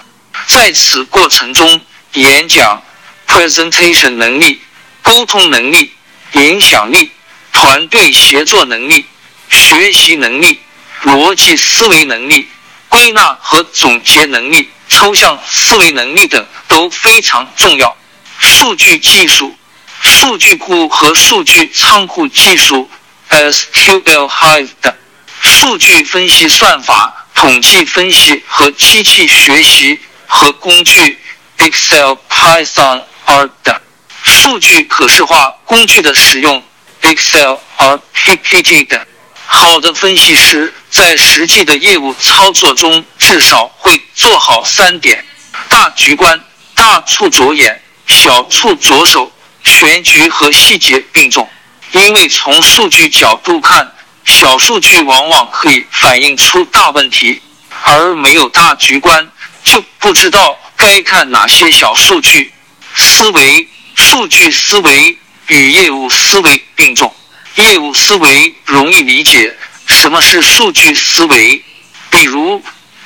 [0.47, 1.81] 在此过程中，
[2.15, 2.83] 演讲
[3.29, 4.61] （presentation） 能力、
[5.03, 5.93] 沟通能力、
[6.33, 7.11] 影响力、
[7.53, 9.05] 团队协作能力、
[9.51, 10.61] 学习能力。
[11.03, 12.49] 逻辑思维能力、
[12.89, 17.97] 归纳和总结能力、抽象思维能力等都非常重要。
[18.39, 19.55] 数据技术、
[20.01, 22.91] 数据库和数据仓库技术
[23.31, 24.93] （SQL Hive） 等，
[25.41, 31.19] 数据分析算法、统计分析和机器学习和工具
[31.59, 33.81] （Excel、Python、R） 等，
[34.23, 36.63] 数据可视化工具的使用
[37.03, 39.01] （Excel、R、PPT 等）。
[39.49, 45.25] 好的分析师在实际的业务操作中，至少会做好三点：
[45.69, 46.41] 大局观、
[46.75, 49.31] 大处着眼、小处着手，
[49.63, 51.49] 全局和细节并重。
[51.93, 57.41] 因为从数据角度看，小数据往往可以反映出大问题，
[57.85, 59.31] 而没有大局观，
[59.67, 62.53] 就不知道该看哪些小数据。
[62.95, 67.13] 思维、数据思维与业务思维并重。
[67.57, 69.55] 业务思维容易理解，
[69.87, 71.63] 什么是数据思维？
[72.11, 72.63] 比如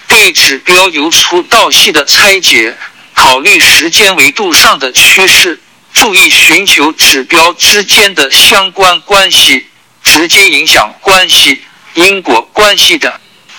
[0.07, 2.77] 对指标由粗到细的拆解，
[3.15, 5.59] 考虑时间维度上的趋势，
[5.95, 9.67] 注意寻求指标之间的相关关系、
[10.03, 11.63] 直接影响关系、
[11.95, 13.11] 因果关系等。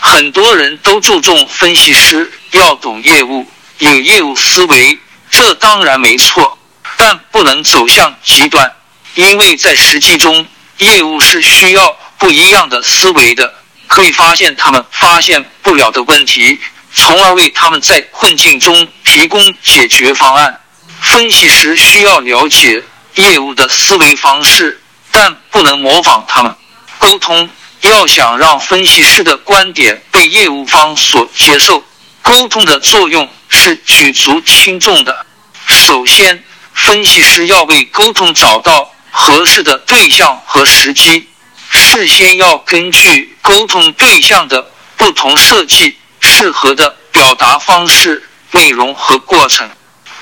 [0.03, 4.97] 很多人都注重分析师要懂业务、有业务思维，
[5.29, 6.57] 这当然没错，
[6.97, 8.69] 但不能走向极端，
[9.13, 10.45] 因为在实际中。
[10.77, 13.53] 业务是需要不一样的思维的，
[13.85, 16.59] 可以发现他们发现不了的问题，
[16.91, 20.59] 从而为他们在困境中提供解决方案。
[20.99, 22.83] 分析师需要了解
[23.13, 26.55] 业务的思维方式，但不能模仿他们。
[26.97, 27.47] 沟通
[27.81, 31.83] 要想让分析师的观点被业务方所接受，
[32.21, 35.25] 沟通的作用是举足轻重的。
[35.65, 41.27] 首先，分析师要为沟通找到合适的对象和时机，
[41.69, 49.69] 事先要根据沟通对象的不同设计适合的表达方式、内容和过程。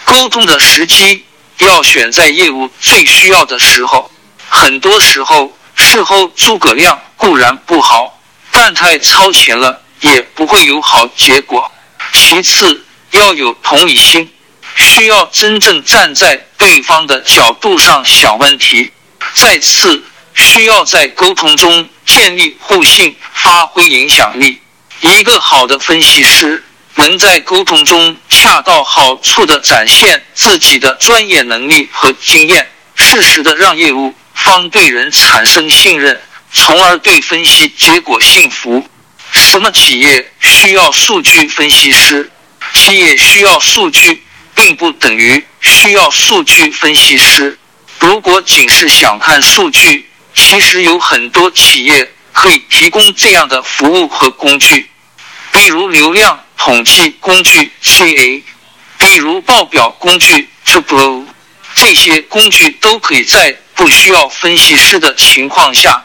[0.06, 1.26] 沟通的时机
[1.60, 4.10] 要选在业务最需要的时候。
[4.48, 11.72] 很多时候，事后诸葛亮固然不好，但太超前了也不会有好结果。
[12.14, 14.34] 其次，要有同理心，
[14.76, 18.92] 需要真正站在对方的角度上想问题。
[19.36, 20.04] 再次，
[20.34, 24.60] 需要在沟通中建立互信，发挥影响力。
[25.02, 26.64] 一个好的分析师。
[26.96, 36.20] 能在沟通中恰到好处的展现自己的专业能力和经验，适时的让业务方对人产生信任，
[36.52, 38.88] 从而对分析结果信服。
[39.32, 42.30] 什么企业需要数据分析师？
[42.74, 44.24] 企业需要数据，
[44.56, 47.58] 并不等于需要数据分析师。
[48.00, 54.90] 如果仅是想看数据，其实有很多企业可以提供这样的服务和工具，
[55.52, 56.40] 比如流量。
[56.62, 58.44] 统计工具 CA，
[58.98, 61.26] 比如报表工具 Tableau，
[61.74, 66.04] 这些工具都可以在不需要分析师的情况下，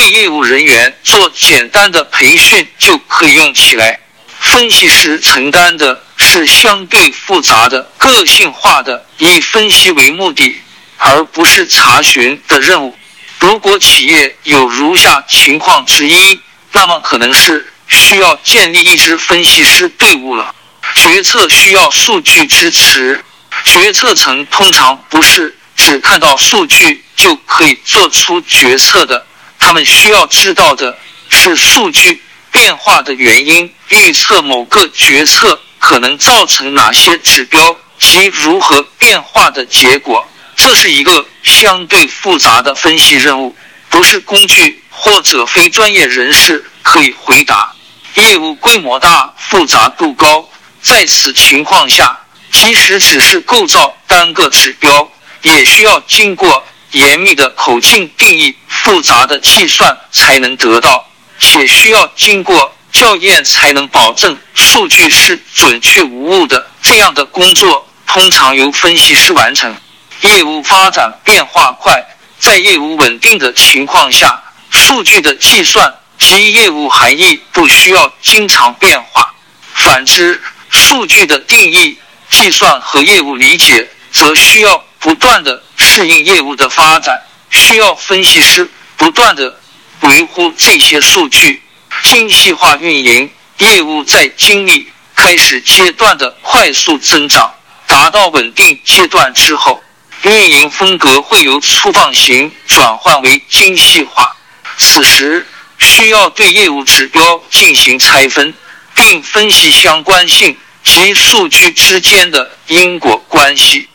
[0.00, 4.00] 对业务人员做简单的培训就可以用起来。
[4.38, 10.58] 分析师承担的是相对复杂的、个性化的以分析为目的，
[10.96, 12.96] 而不是查询的任务。
[13.40, 16.40] 如果企业有如下情况之一，
[16.72, 17.66] 那么可能是。
[17.92, 20.54] 需要建立一支分析师队伍了。
[20.94, 23.20] 决策需要数据支持，
[23.64, 29.26] 决策层通常不是只看到数据就可以做出决策的，
[29.60, 32.20] 他们需要知道的是数据
[32.50, 40.26] 变化的原因，预测某个决策可能造成哪些指标及如何变化的结果。
[40.56, 43.54] 这是一个相对复杂的分析任务，
[43.88, 47.72] 不是工具或者非专业人士可以回答。
[48.14, 50.46] 业务规模大、复杂度高，
[50.82, 52.18] 在此情况下，
[52.50, 55.08] 即使只是构造单个指标，
[55.42, 61.06] 也需要经过严密的口径定义、复杂的计算才能得到，
[61.38, 66.66] 且需要经过校验才能保证数据是准确无误的。
[66.82, 69.74] 这样的工作通常由分析师完成。
[70.22, 72.04] 业务发展变化快，
[72.38, 75.94] 在业务稳定的情况下，数据的计算。
[76.20, 79.34] 及业务含义不需要经常变化，
[79.72, 81.96] 反之，数据的定义、
[82.28, 89.58] 计算和业务理解则需要不断的适应业务的发展，需要分析师不断的
[90.02, 91.60] 维护这些数据。
[92.04, 97.52] 精细化运营业务在经历开始阶段的快速增长，
[97.86, 99.82] 达到稳定阶段之后，
[100.22, 104.36] 运营风格会由粗放型转换为精细化，
[104.78, 105.46] 此时。
[105.82, 108.52] 需要对业务指标进行拆分，
[108.94, 113.88] 并分析相关性及数据之间的因果关系。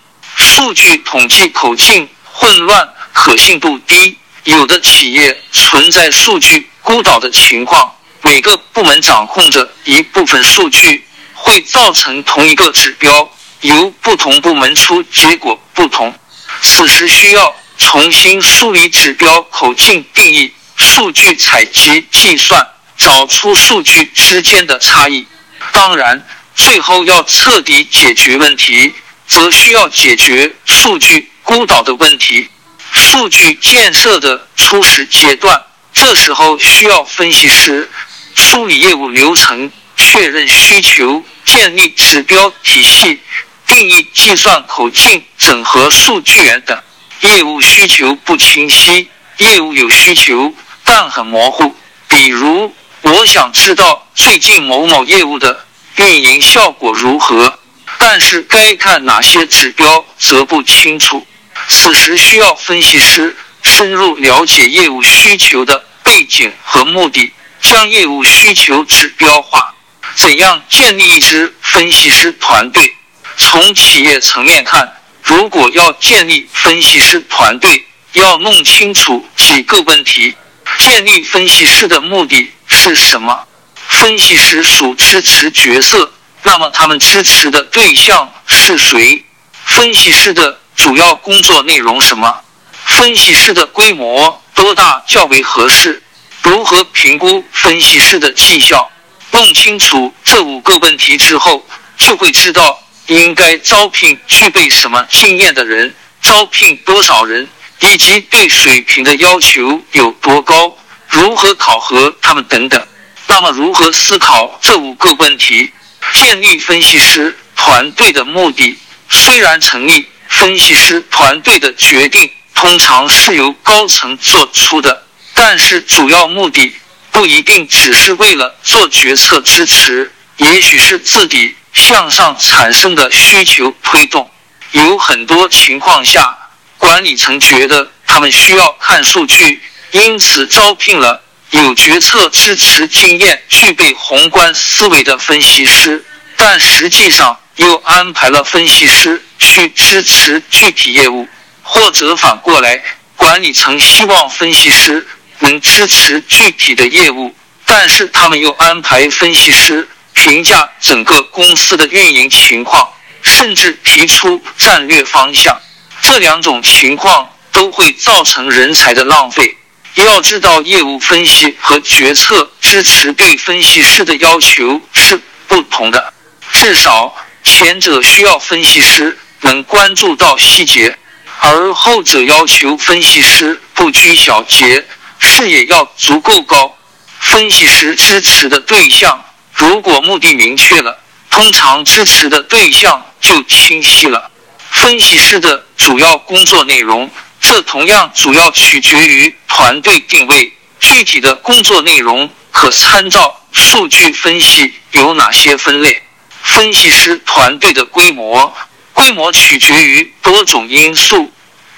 [0.45, 7.91] 数据统计口径混乱，可信度低，有的企业存在数据孤岛的情况。
[8.21, 11.03] 每个部门掌控着一部分数据，
[11.33, 13.27] 会造成同一个指标
[13.61, 16.13] 由不同部门出结果不同。
[16.61, 20.53] 此时需要重新梳理指标口径定义。
[20.77, 25.25] 数据采集、计算，找出数据之间的差异。
[25.71, 28.93] 当然，最后要彻底解决问题，
[29.27, 32.49] 则需要解决数据孤岛的问题。
[32.91, 35.61] 数据建设的初始阶段，
[35.93, 37.89] 这时候需要分析师
[38.35, 43.19] 梳理业务流程、确认需求、建立指标体系、
[43.67, 46.77] 定义计算口径、整合数据源等。
[47.21, 50.53] 业务需求不清晰，业务有需求。
[50.83, 51.75] 但很模糊，
[52.07, 52.71] 比如
[53.01, 57.59] 我想知道最近某某业务的运营效果如何，
[57.97, 61.25] 但是该看哪些指标则不清楚。
[61.67, 67.31] 此时需要分析师深入了解业务需求的背景和目的，
[67.61, 69.73] 将业务需求指标化。
[70.15, 72.95] 怎样建立一支分析师团队？
[73.37, 74.93] 从企业层面看，
[75.23, 80.35] 如果要建立分析师团队，要弄清楚几个问题。
[80.79, 83.45] 建立分析师的目的是什么？
[83.87, 86.13] 分析师属支持角色，
[86.47, 89.25] 那么他们支持的对象是谁？
[89.65, 92.41] 分析师的主要工作内容什么？
[92.85, 96.03] 分析师的规模多大较为合适？
[96.43, 98.91] 如何评估分析师的绩效？
[99.31, 101.65] 弄清楚这五个问题之后，
[101.97, 107.47] 就会知道应该招聘具备什么经验的人，招聘多少人，
[107.79, 110.77] 以及对水平的要求有多高，
[111.09, 112.87] 如何考核他们等等。
[113.25, 115.71] 那么，如何思考这五个问题？
[116.13, 118.77] 建立分析师团队的目的，
[119.09, 126.73] 虽然成立分析师团队的决定通常是由高层做出的，但是主要目的
[127.11, 134.29] 不一定只是为了做决策支持，也许是自己向上产生的需求推动。
[134.71, 136.37] 有很多情况下，
[136.77, 141.21] 管理层觉得他们需要看数据，因此招聘了。
[141.51, 146.03] 有决策支持经验、具备宏观思维的分析师，
[146.35, 151.27] 但实际上又安排了分析师去支持具体业务，
[151.61, 152.81] 或者反过来，
[153.15, 155.05] 管理层希望分析师
[155.39, 157.33] 能支持具体的业务，
[157.63, 162.89] 但是他们又安排分析师评价整个公司的运营情况，
[163.21, 165.57] 甚至提出战略方向。
[166.01, 169.55] 这两种情况都会造成人才的浪费。
[170.03, 175.17] 要知道，业务分析和决策支持对分析师的要求是
[175.47, 176.13] 不同的。
[176.51, 180.97] 至少前者需要分析师能关注到细节，
[181.39, 184.85] 而后者要求分析师不拘小节，
[185.19, 186.77] 视野要足够高。
[187.19, 189.23] 分析师支持的对象
[189.53, 194.29] 如果目的明确了，通常支持的对象就清晰了。
[194.69, 197.09] 分析师的主要工作内容。
[197.39, 206.01] 这同样主要取决于团队定位，具体的工作内容可参照数据分析有哪些分类。
[206.41, 208.53] 分析师团队的规模，
[208.93, 211.31] 规模取决于多种因素，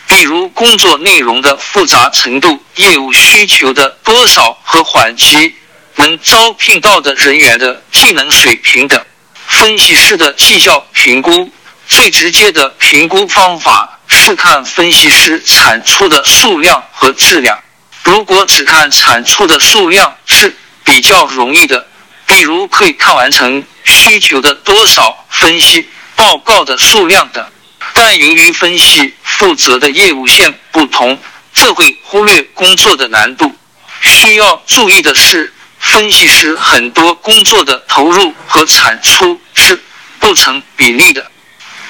[0.08, 5.56] 比如工作内容的复杂程度、业务需求的多少和缓急、
[5.96, 9.04] 能招聘到的人员的技能水平等。
[9.48, 11.50] 分析师的绩效评估，
[11.88, 13.97] 最直接的评估方法。
[14.08, 17.60] 是看分析师产出的数量和质量。
[18.04, 21.86] 如果只看产出的数量是比较容易的，
[22.26, 27.46] 比如可以看完成需求的多少、分析报告的数量等。
[27.94, 31.20] 但由于分析负责的业务线不同，
[31.54, 33.54] 这会忽略工作的难度。
[34.02, 39.82] 需要注意的是，分析师很多工作的投入和产出是
[40.20, 41.30] 不成比例的，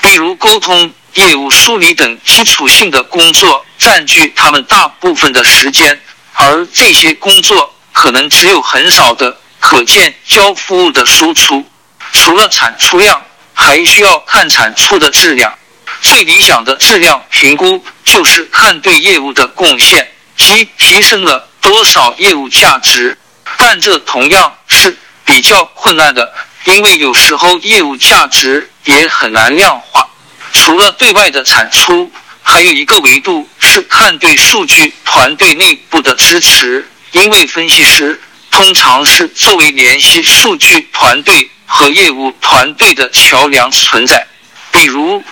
[0.01, 0.91] 比如沟通。
[1.18, 5.99] 业务梳理等基础性的工作占据他们大部分的时间，
[6.34, 11.65] 而这些工作可能只有很少的可见交付物的输出。
[12.13, 13.20] 除了产出量，
[13.55, 15.51] 还需要看产出的质量。
[16.01, 23.18] 最理想的质量评估就是看对业务的贡献即提升了多少业务价值，
[23.57, 24.95] 但这同样是
[25.26, 26.32] 比较困难的，
[26.65, 30.07] 因为有时候业务价值也很难量化。
[30.51, 38.19] 除了对外的产出，还有一个维度是看对数据团队内部的支持，因为分析师
[38.51, 44.25] 通常是作为联系数据团队和业务团队的桥梁存在。
[44.71, 45.23] 比如，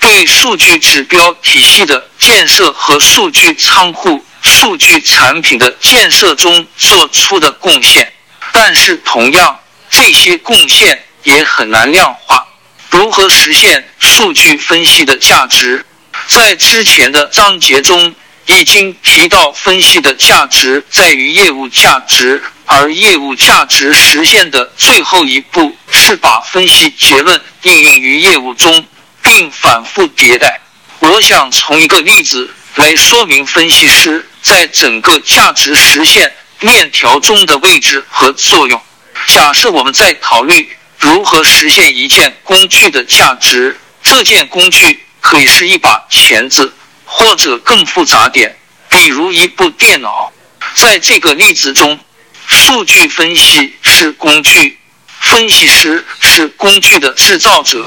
[0.00, 8.12] 对数据指标体系的建设和数据仓库、数据产品的建设中做出的贡献，
[8.52, 9.58] 但是同样，
[9.90, 12.46] 这些贡献也很难量化。
[12.94, 15.84] 如何实现数据分析的价值？
[16.28, 18.14] 在之前的章节中
[18.46, 28.86] 已经提到，分析的价值在于业务价值，而业务价值实现的最后一步是把分析结论应用于业务中，
[29.20, 30.60] 并反复迭代。
[31.00, 38.80] 我想从一个例子来说明分析师在整个价值实现链条中的位置和作用。
[39.26, 40.76] 假设我们在考虑。
[41.04, 43.78] 如何实现一件工具的价值？
[44.02, 46.72] 这件工具可以是一把钳子，
[47.04, 48.56] 或者更复杂点，
[48.88, 50.32] 比如一部电脑。
[50.74, 52.00] 在这个例子中，
[52.46, 54.78] 数据分析是工具，
[55.20, 57.86] 分析师是工具的制造者，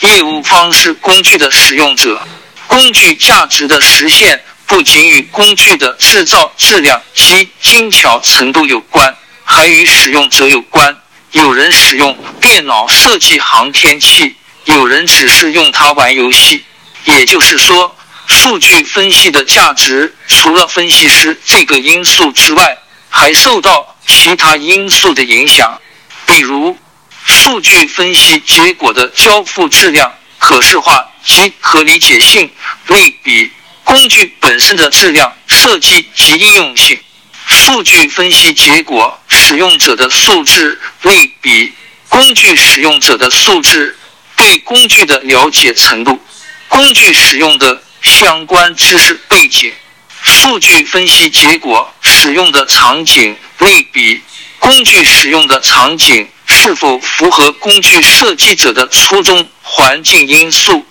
[0.00, 2.20] 业务方是工具的使用者。
[2.66, 10.94] 工具价值的实现不仅与工具的制造质量及精巧程度有关，还与使用者有关。
[11.32, 16.64] 有人使用电脑设计航天器，有人只是用它玩游戏。
[17.04, 17.94] 也就是说，
[18.26, 22.78] 数据分析的价值除了分析师这个因素之外，
[23.10, 25.80] 还受到其他因素的影响，
[26.26, 26.76] 比如
[27.24, 32.50] 数据分析结果的交付质量、可视化及可理解性。
[32.86, 33.52] 类比
[33.84, 36.98] 工具本身的质量、设计及应用性。
[37.48, 40.78] 数据分析结果使用者的素质。
[41.02, 41.72] 类比
[42.08, 43.96] 工具使用者的素质。
[44.36, 46.20] 对工具的了解程度。
[46.68, 49.72] 工具使用的相关知识背景。
[50.22, 53.34] 数据分析结果使用的场景。
[53.58, 54.20] 类比
[54.58, 59.48] 工具使用的场景是否符合工具设计者的初衷？
[59.62, 60.84] 环境因素，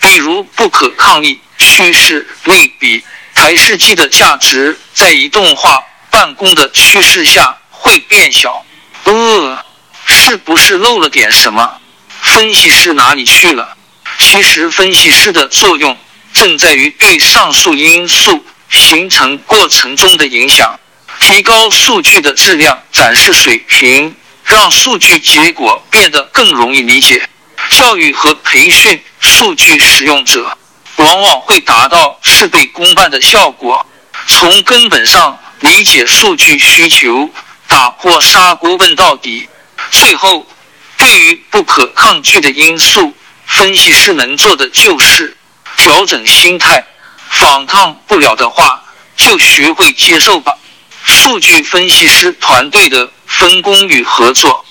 [0.00, 2.26] 比如不可抗力趋势。
[2.44, 3.02] 类比
[3.34, 5.82] 台式机的价值在移动化
[6.16, 8.64] 办公的趋势下会变小。
[9.04, 9.62] 呃，
[10.06, 11.78] 是不是漏了点什么？
[12.22, 13.76] 分析师哪里去了？
[14.18, 15.94] 其实，分析师的作用
[16.32, 20.80] 正在于对上述因素形成过程中的影响。
[21.20, 27.28] 提高数据的质量、展示水平，让数据结果变得更容易理解。
[27.72, 30.56] 教育和培训数据使用者，
[30.96, 33.84] 往往会达到事倍功半的效果。
[34.26, 37.30] 从根本上理解数据需求，
[37.66, 39.48] 打破砂锅问到底。
[39.90, 40.46] 最后，
[40.98, 43.14] 对于不可抗拒的因素，
[43.46, 45.36] 分析师能做的就是
[45.76, 46.84] 调整心态。
[47.30, 48.82] 反抗不了的话，
[49.16, 50.56] 就学会接受吧。
[51.04, 54.64] 数据分析师团队的分工与合作，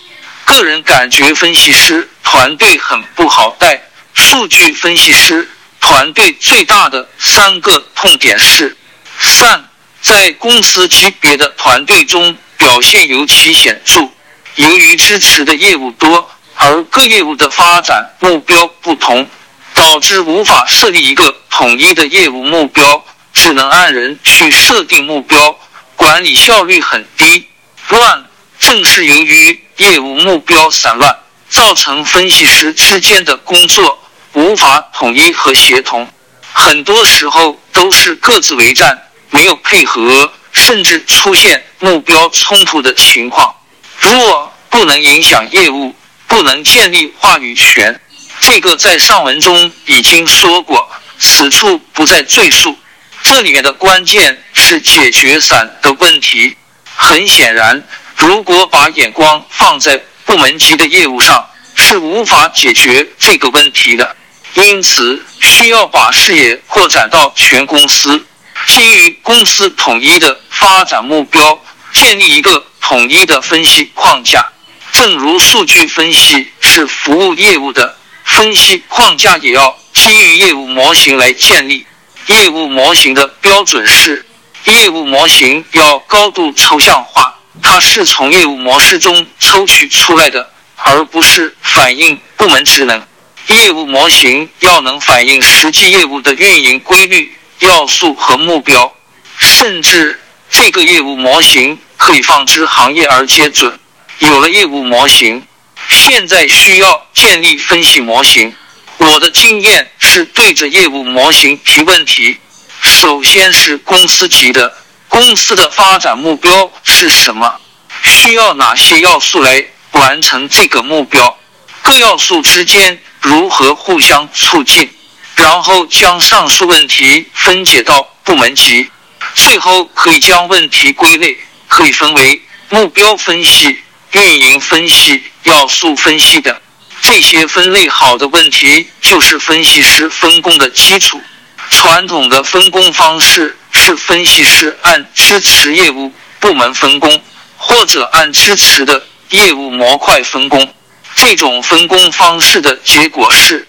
[0.45, 3.81] 个人感觉分析师团队很不好带。
[4.13, 8.75] 数据分析师团队最大的三个痛点是：
[9.19, 9.69] 三，
[10.05, 14.07] 在公司级别的团队中表现尤其显著，
[14.53, 19.27] 由于支持的业务多，而各业务的发展目标不同，
[19.73, 23.03] 导致无法设立一个统一的业务目标，
[23.33, 25.57] 只能按人去设定目标。
[25.95, 27.47] 管理效率很低，
[27.89, 28.25] 乱。
[28.59, 31.15] 正是由于业务目标散乱，
[31.49, 33.99] 造成分析师之间的工作
[34.33, 36.07] 无法统一和协同，
[36.53, 39.04] 很多时候都是各自为战，
[39.35, 43.53] 没有配合，甚至出现目标冲突的情况。
[43.99, 45.93] 若不能影响业务，
[46.25, 47.99] 不能建立话语权，
[48.39, 52.77] 这个在上文中已经说过，此处不再赘述。
[53.23, 56.55] 这里面的关键是解决散的问题。
[56.95, 57.83] 很显然，
[58.15, 64.15] 如果把眼光放在部门级的业务上，是无法解决这个问题的。
[64.53, 68.25] 因此，需要把视野扩展到全公司，
[68.67, 71.59] 基于公司统一的发展目标，
[71.93, 74.45] 建立一个统一的分析框架。
[74.91, 81.85] 正如数据分析是服务业务的，分析框架也要基于业务模型来建立。
[82.27, 84.25] 业务模型的标准是，
[84.63, 93.05] 业务模型要高度抽象化，它是从业务模式中抽取出来的，而不是反映部门职能。
[93.47, 98.93] 业务模型要能反映实际业务的运营规律、要素和目标，
[99.37, 103.79] 甚至这个业务模型可以放之行业而皆准。
[104.19, 105.45] 有了业务模型，
[105.89, 108.53] 现在需要建立分析模型。
[108.97, 112.37] 我的经验是对着业务模型提问题。
[112.81, 114.77] 首先是公司级的，
[115.09, 117.59] 公司的发展目标是什么？
[118.03, 121.37] 需要哪些要素来完成这个目标？
[121.81, 124.89] 各要素之间如何互相促进？
[125.35, 128.89] 然后将上述问题分解到部门级，
[129.33, 133.77] 最后可以将问题归类，可以分为目标分析、
[134.11, 136.55] 运营分析、要素分析等。
[137.01, 141.21] 这些分类好的问题，就是分析师分工的基础。
[141.69, 147.21] 传统的分工方式是分析师按支持业务部门分工，
[147.57, 150.73] 或者按支持的业务模块分工。
[151.15, 153.67] 这种分工方式的结果是：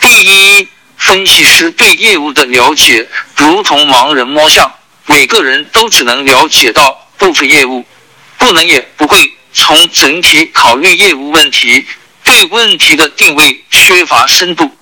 [0.00, 0.68] 第一，
[1.04, 4.72] 分析师对业务的了解如同盲人摸象，
[5.04, 7.84] 每个人都只能了解到部分业务，
[8.38, 11.84] 不能也不会从整体考虑业务问题。
[12.22, 14.74] 对问题的定位缺乏深度。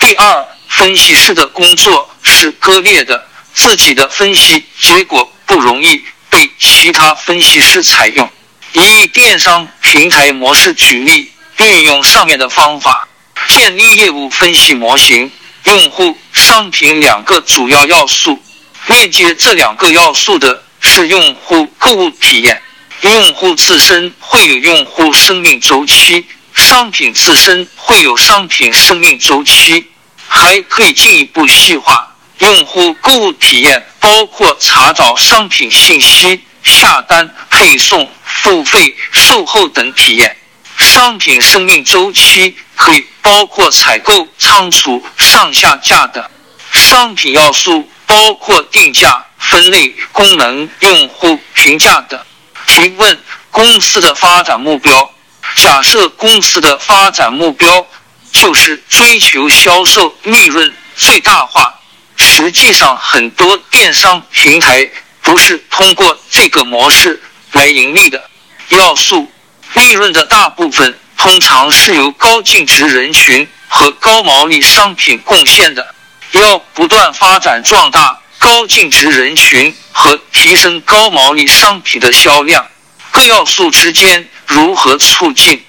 [0.00, 8.28] 第二，分析师的工作是割裂的，自己的分析结果不容易被其他分析师采用。
[8.72, 13.08] 以电商平台模式举例，运用上面的方法，
[13.46, 15.30] 建立业务分析模型。
[15.64, 18.42] 用户、商品两个主要要素，
[18.86, 22.62] 链接这两个要素的是用户购物体验。
[23.02, 26.26] 用户自身会有用户生命周期。
[26.52, 29.86] 商品自身会有商品生命周期，
[30.26, 40.36] 还可以进一步细化用户购物体验，包括查找商品信息、下单、配送、付费、售后等体验。
[40.80, 46.24] 商品生命周期可以包括采购、仓储、上下架等。
[46.72, 52.18] 商品要素包括定价、分类、功能、用户评价等。
[52.66, 53.18] 提问：
[53.50, 55.12] 公司的发展目标？
[55.56, 57.86] 假设公司的发展目标
[58.32, 61.74] 就是追求销售利润最大化。
[62.16, 64.88] 实际上，很多电商平台
[65.20, 67.22] 不是通过这个模式
[67.52, 68.30] 来盈利的。
[68.70, 69.30] 要素
[69.74, 75.94] 利润的大部分通常是由高净值人群和高毛利商品贡献的。
[76.32, 82.66] 要不断发展壮大高净值人群和提升高毛利商品的销量，
[83.10, 85.64] 各要素之间如何促进？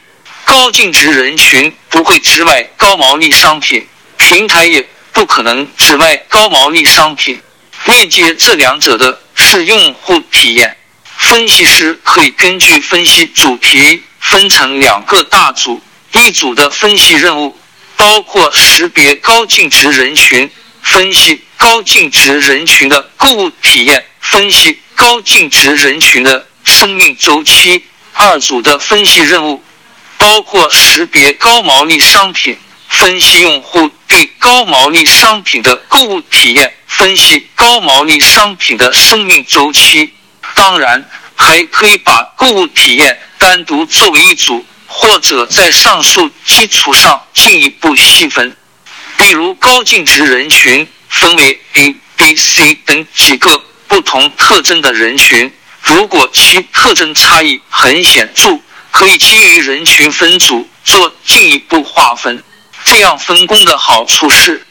[0.46, 3.88] 高净值人群不会只买高毛利商品，
[4.18, 4.88] 平台也。
[5.14, 7.40] 不可能只卖高毛利商品，
[7.84, 10.78] 链接这两者的是用户体验。
[11.22, 15.82] 分析师可以根据分析主题分成两个大组，
[16.14, 17.56] 一组的分析任务
[17.96, 20.50] 包括识别高净值人群，
[20.82, 27.86] 分析高净值人群的购物体验，分析高净值人群的生命周期。
[28.14, 29.64] 二组的分析任务
[30.18, 32.58] 包括识别高毛利商品。
[32.90, 40.12] 分析用户对高毛利商品的购物体验，分析高毛利商品的生命周期。
[40.56, 41.04] 当然，
[41.36, 48.56] 还可以把购物体验单独作为一组，或者在上述基础上进一步细分。
[49.18, 55.52] 比如，高净值人群分为 A、B、C 等几个不同特征的人群，
[55.84, 58.60] 如果其特征差异很显著，
[58.92, 62.44] 可以基于人群分组做进一步划分。
[62.84, 64.66] 这样分工的好处是：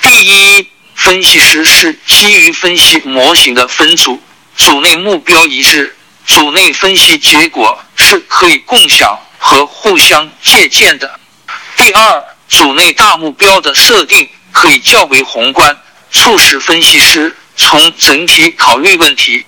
[0.00, 4.20] 第一，分析师是基于分析模型的分组，
[4.56, 5.96] 组内目标一致，
[6.26, 11.18] 组内分析结果是可以共享和互相借鉴的。
[11.76, 15.76] 第二，组内大目标的设定可以较为宏观，
[16.10, 19.44] 促使分析师从整体考虑问题。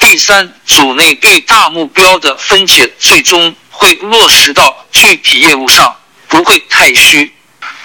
[0.00, 5.94] 第三，组内对大目标的分解最终会落实到具体业务上，
[6.28, 7.32] 不会太虚。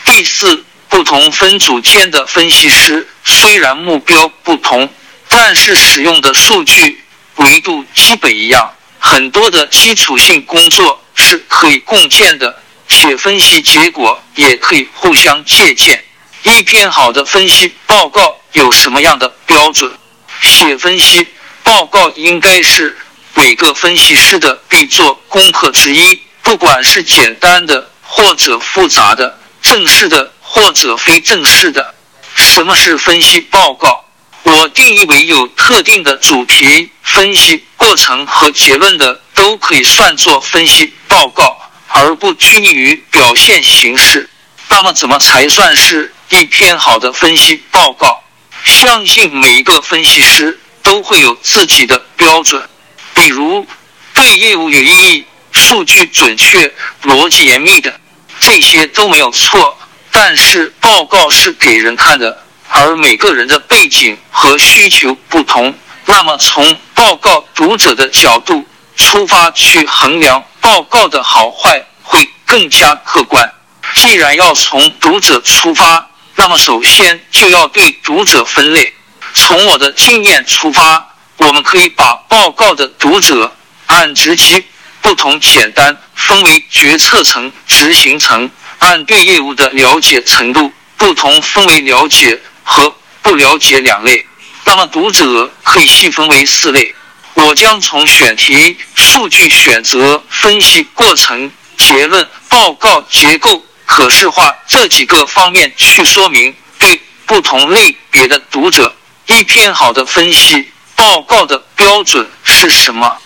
[0.05, 4.89] 第四，不同分组间的分析师虽然目标不同，
[5.35, 7.03] 但是使用的数据
[7.37, 12.55] 维度基本一样，很多的基础性工作是可以共建的，
[12.87, 16.05] 且分析结果也可以互相借鉴。
[16.43, 19.91] 一篇好的分析报告有什么样的标准？
[20.39, 21.25] 写分析
[21.63, 22.95] 报告应该是
[23.33, 29.39] 每个分析师的必做功课之一，不管是简单的或者复杂的。
[29.63, 31.95] 正式的或者非正式的，
[32.35, 34.05] 什么是分析报告？
[34.43, 44.29] 我定义为有特定的主题、分析过程和结论的，都可以算作分析报告，而不拘泥于表现形式。
[44.69, 48.23] 那么，怎么才算是一篇好的分析报告？
[48.65, 52.67] 相信每一个分析师都会有自己的标准，
[53.13, 53.65] 比如
[54.13, 56.73] 对业务有意义、数据准确、
[57.03, 57.99] 逻辑严密的。
[58.39, 59.77] 这些都没有错，
[60.11, 62.42] 但是报告是给人看的，
[62.75, 65.73] 而每个人的背景和需求不同，
[66.07, 68.65] 那么从报告读者的角度
[68.95, 73.47] 出发去衡量报告的好坏会更加客观。
[73.93, 78.91] 既然要从读者出发，那么首先就要对读者分类。
[79.35, 83.55] 从我的经验出发，我们可以把报告的读者
[83.85, 84.65] 按职级。
[84.99, 88.49] 不同简单分为决策层、执行层，
[88.79, 94.25] 按对业务的了解程度不同分为了解和不了解两类。
[94.65, 96.93] 那么读者可以细分为四类。
[97.35, 108.95] 我将从选题、数据选择、分析过程、结论、报告结构、可视化这几个方面去说明对不同类别的读者
[109.25, 113.17] 一篇好的分析报告的标准是什么。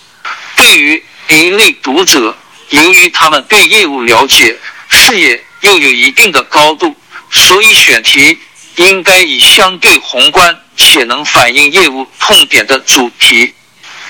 [0.55, 2.35] 对于 A 类读者，
[2.69, 4.57] 由于他们对业务了解、
[4.89, 6.95] 视野又有一定的高度，
[7.29, 8.39] 所以选题
[8.77, 13.53] 应该以相对宏观且能反映业务痛点的主题，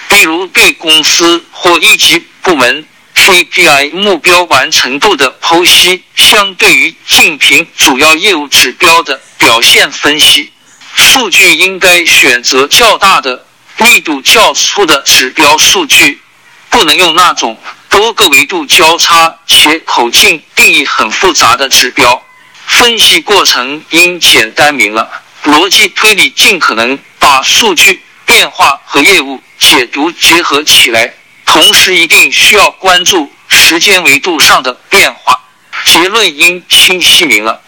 [0.10, 10.52] 比如对公司或一级部门 KPI 目标完成度的剖析，相对于竞品主要业务指标的表现分析。
[10.94, 13.46] 数据应该选择较大的、
[13.78, 16.22] 力度较粗的指标数据。
[16.70, 17.58] 不能用那种
[17.90, 22.22] 多个维度交叉且口径定义很复杂的指标。
[22.68, 25.10] 分析过程应简单明了，
[25.46, 31.12] 逻辑推理尽可能把数据变化和业务解读结合起来。
[31.46, 35.40] 同时，一定需要关注时间维度上的变化。
[35.86, 37.62] 结论应清晰明了，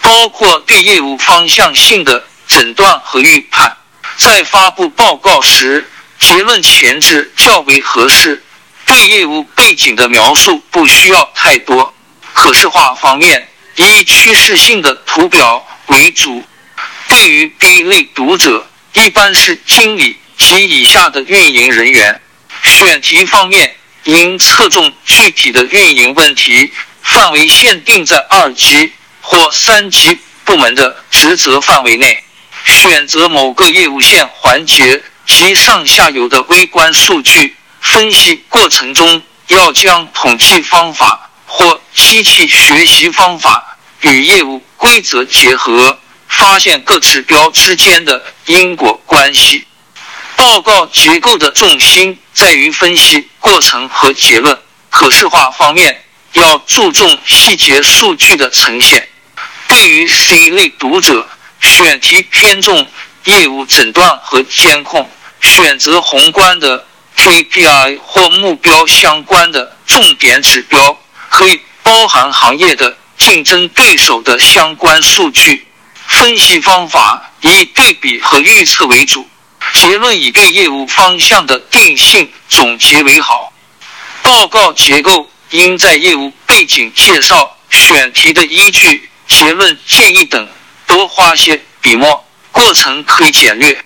[0.00, 3.76] 包括对业务方向性的诊断和预判。
[4.16, 5.88] 在发布报告时，
[6.18, 8.42] 结论前置较为合适。
[8.86, 11.92] 对业务背景的描述不需要太多。
[12.32, 16.42] 可视化方面，以趋势性的图表为主。
[17.08, 22.20] 对于 B 类读者，一般是经理及以下的运营人员。
[22.64, 26.72] 选题方面，应侧重具体的运营问题，
[27.02, 32.22] 范围限定在二级或三级部门的职责范围内。
[32.64, 37.54] 选择某个业务线环节及上下游的微观数据。
[37.80, 49.64] 分析过程中，要将统计方法或机器学习方法与业务规则结合，发现各指标之间的因果关系。
[50.36, 54.58] 报告结构的重心在于分析过程和结论。
[54.90, 59.08] 可视化方面，要注重细节数据的呈现。
[59.68, 61.26] 对于 C 类读者，
[61.60, 62.86] 选题偏重
[63.24, 66.86] 业务诊断和监控，选择宏观的。
[67.16, 71.00] KPI 或目标相关的重点指标，
[71.36, 75.66] 可以包含行业的竞争对手的相关数据。
[76.06, 79.28] 分析方法以对比和预测为主，
[79.74, 83.52] 结论以对业务方向的定性总结为好。
[84.22, 90.48] 报告结构应在业务背景介绍、选题的依据、结论建议等
[90.86, 93.84] 多花些笔墨，过程可以简略。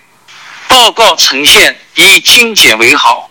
[0.69, 3.29] 报告呈现以精简为好。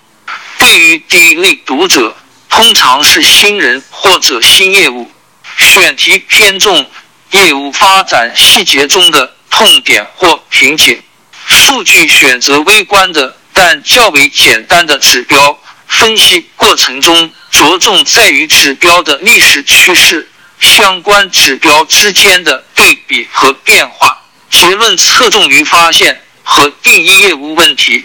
[0.59, 2.15] 对于第一类读者，
[2.51, 5.11] 通常是新人或者新业务，
[5.57, 6.85] 选题偏重
[7.31, 11.01] 业务发展细节中的痛点或瓶颈。
[11.47, 20.29] 数据选择微观的但较为简单的指标，分析过程中着重在于指标的历史趋势、
[20.59, 24.21] 相关指标之间的对比和变化。
[24.51, 28.05] 结论侧重于发现和定义业务问题。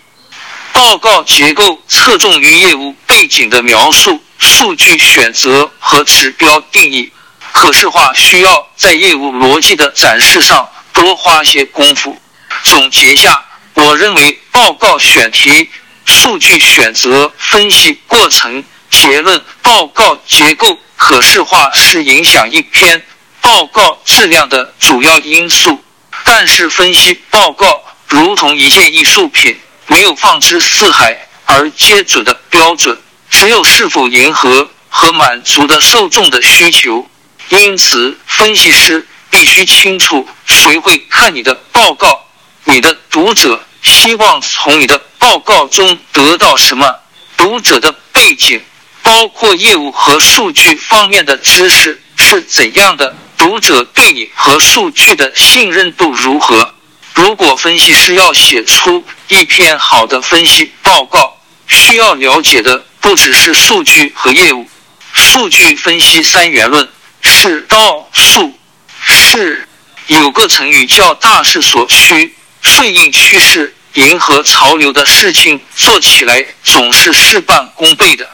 [0.72, 7.12] 报告结构侧重于业务背景的描述、数据选择和指标定义。
[7.52, 12.18] 可视化需要在业务逻辑的展示上多花些功夫。
[12.64, 13.43] 总结下，
[13.74, 15.70] 我认为报告选题、
[16.06, 23.04] 数据选择、分析过程、结论、报告结构可视化是影响一篇
[23.41, 25.84] 报告质量的主要因素。
[26.24, 29.58] 但是，分析报告如同一件艺术品。
[29.88, 31.16] 没有放之四海
[31.46, 37.07] 而皆准的标准，只有是否迎合和满足的受众的需求。
[37.49, 42.26] 因此，分析师必须清楚谁会看你的报告，
[42.63, 46.95] 你的读者希望从你的报告中得到什么，
[47.38, 48.59] 读者的背景，
[49.03, 56.73] 包括业务和数据方面的知识是怎样的，读者对你和数据的信任度如何。
[57.13, 64.68] 如果分析师要写出一篇好的分析报告，需要了解的不只是数据和业务。
[65.14, 66.89] 数据分析三元论
[67.22, 68.51] 是道数
[68.99, 69.68] 是
[70.08, 72.34] 有个成语叫大势所趋，
[72.64, 78.28] 顺应趋势、迎合潮流的事情做起来总是事半功倍的。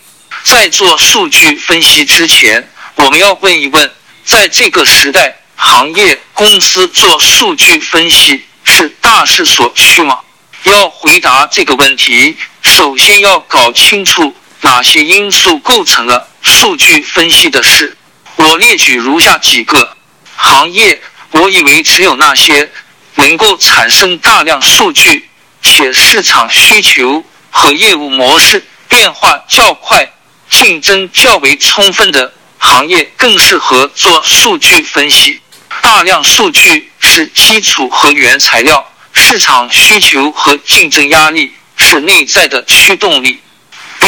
[0.46, 2.66] 在做数据分析之前，
[2.96, 3.92] 我们要问一问：
[4.24, 8.46] 在这个时代，行业公司做数据分析。
[8.64, 10.20] 是大势所趋吗？
[10.64, 17.98] 要回答这个问题，首先要搞清楚哪些因素构成了数据分析的事。
[18.36, 19.98] 我列举如下几个
[20.36, 21.02] 行业。
[21.32, 22.70] 我以为只有那些
[23.16, 25.30] 能够产生大量数据，
[25.62, 30.12] 且市场需求和业务模式变化较快、
[30.50, 35.42] 竞争较为充分的行业，更适合做数据分析。
[35.82, 36.88] 大量数据。
[37.04, 43.42] 是基础和原材料，市场需求和竞争压力是内在的驱动力。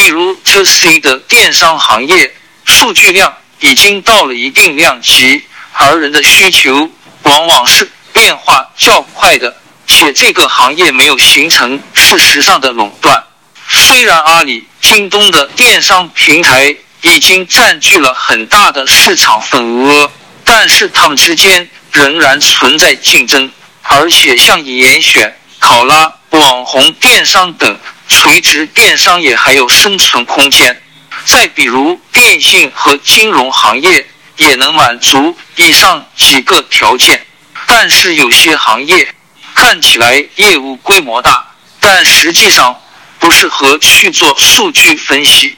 [0.04, 2.36] 比如这 C 的电商行业，
[2.66, 5.42] 数据量已经到了一定量级，
[5.72, 6.92] 而人的需求
[7.22, 9.56] 往往是变化较快的，
[9.88, 13.24] 且这个行业没有形成事实上的垄断。
[13.70, 20.12] 虽然阿里、京东的电商平台已经占据了很大的市场份额，
[20.44, 21.70] 但是他们之间。
[21.94, 23.52] 仍然存在竞争，
[23.84, 27.78] 而且像严选、考拉、网红电商等
[28.08, 30.82] 垂直电商也还有生存空间。
[31.26, 34.06] 再比如电信和金融行业
[34.38, 37.26] 也能满足以上几个条件，
[37.66, 39.08] 但是有些行业
[39.56, 41.46] 看起来业务规模大，
[41.80, 42.82] 但实际上
[43.20, 45.56] 不适合去做数据分析。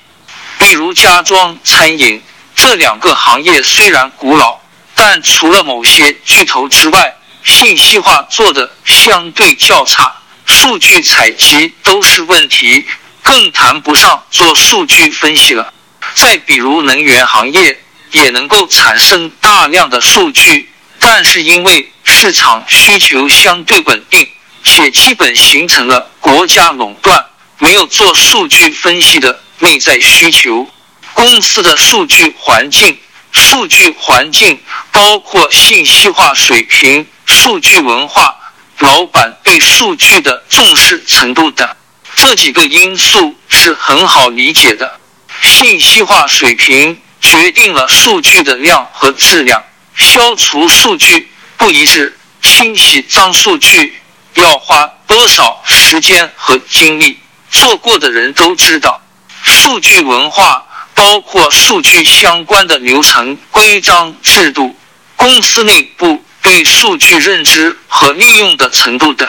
[0.60, 2.22] 比如家装、餐饮、
[2.56, 4.60] 这两个行业虽然古老，
[4.94, 10.16] 但除了某些巨头之外，信息化做的相对较差，
[10.46, 12.86] 数据采集都是问题，
[13.22, 15.74] 更谈不上做数据分析了。
[16.14, 17.80] 再比如能源行业
[18.12, 20.70] 也能够产生大量的数据，
[21.00, 24.28] 但是因为市场需求相对稳定，
[24.64, 27.26] 且基本形成了国家垄断，
[27.58, 30.68] 没有做数据分析的内在需求。
[31.14, 32.98] 公司的数据环境，
[33.32, 34.60] 数据环境
[34.92, 38.36] 包括信息化水平、数据文化、
[38.80, 41.68] 老板对数据的重视程度等，
[42.16, 45.00] 这几个因素是很好理解的。
[45.42, 49.64] 信息化水平决定了数据的量和质量，
[49.96, 53.96] 消除数据不一致、清洗脏数据
[54.36, 57.20] 要花多少时间和精力，
[57.52, 59.02] 做过的人都知道。
[59.44, 60.66] 数据文化
[60.96, 64.76] 包括数据相关的流程、规章制度，
[65.16, 69.28] 公司内部对数据认知和利用的程度等。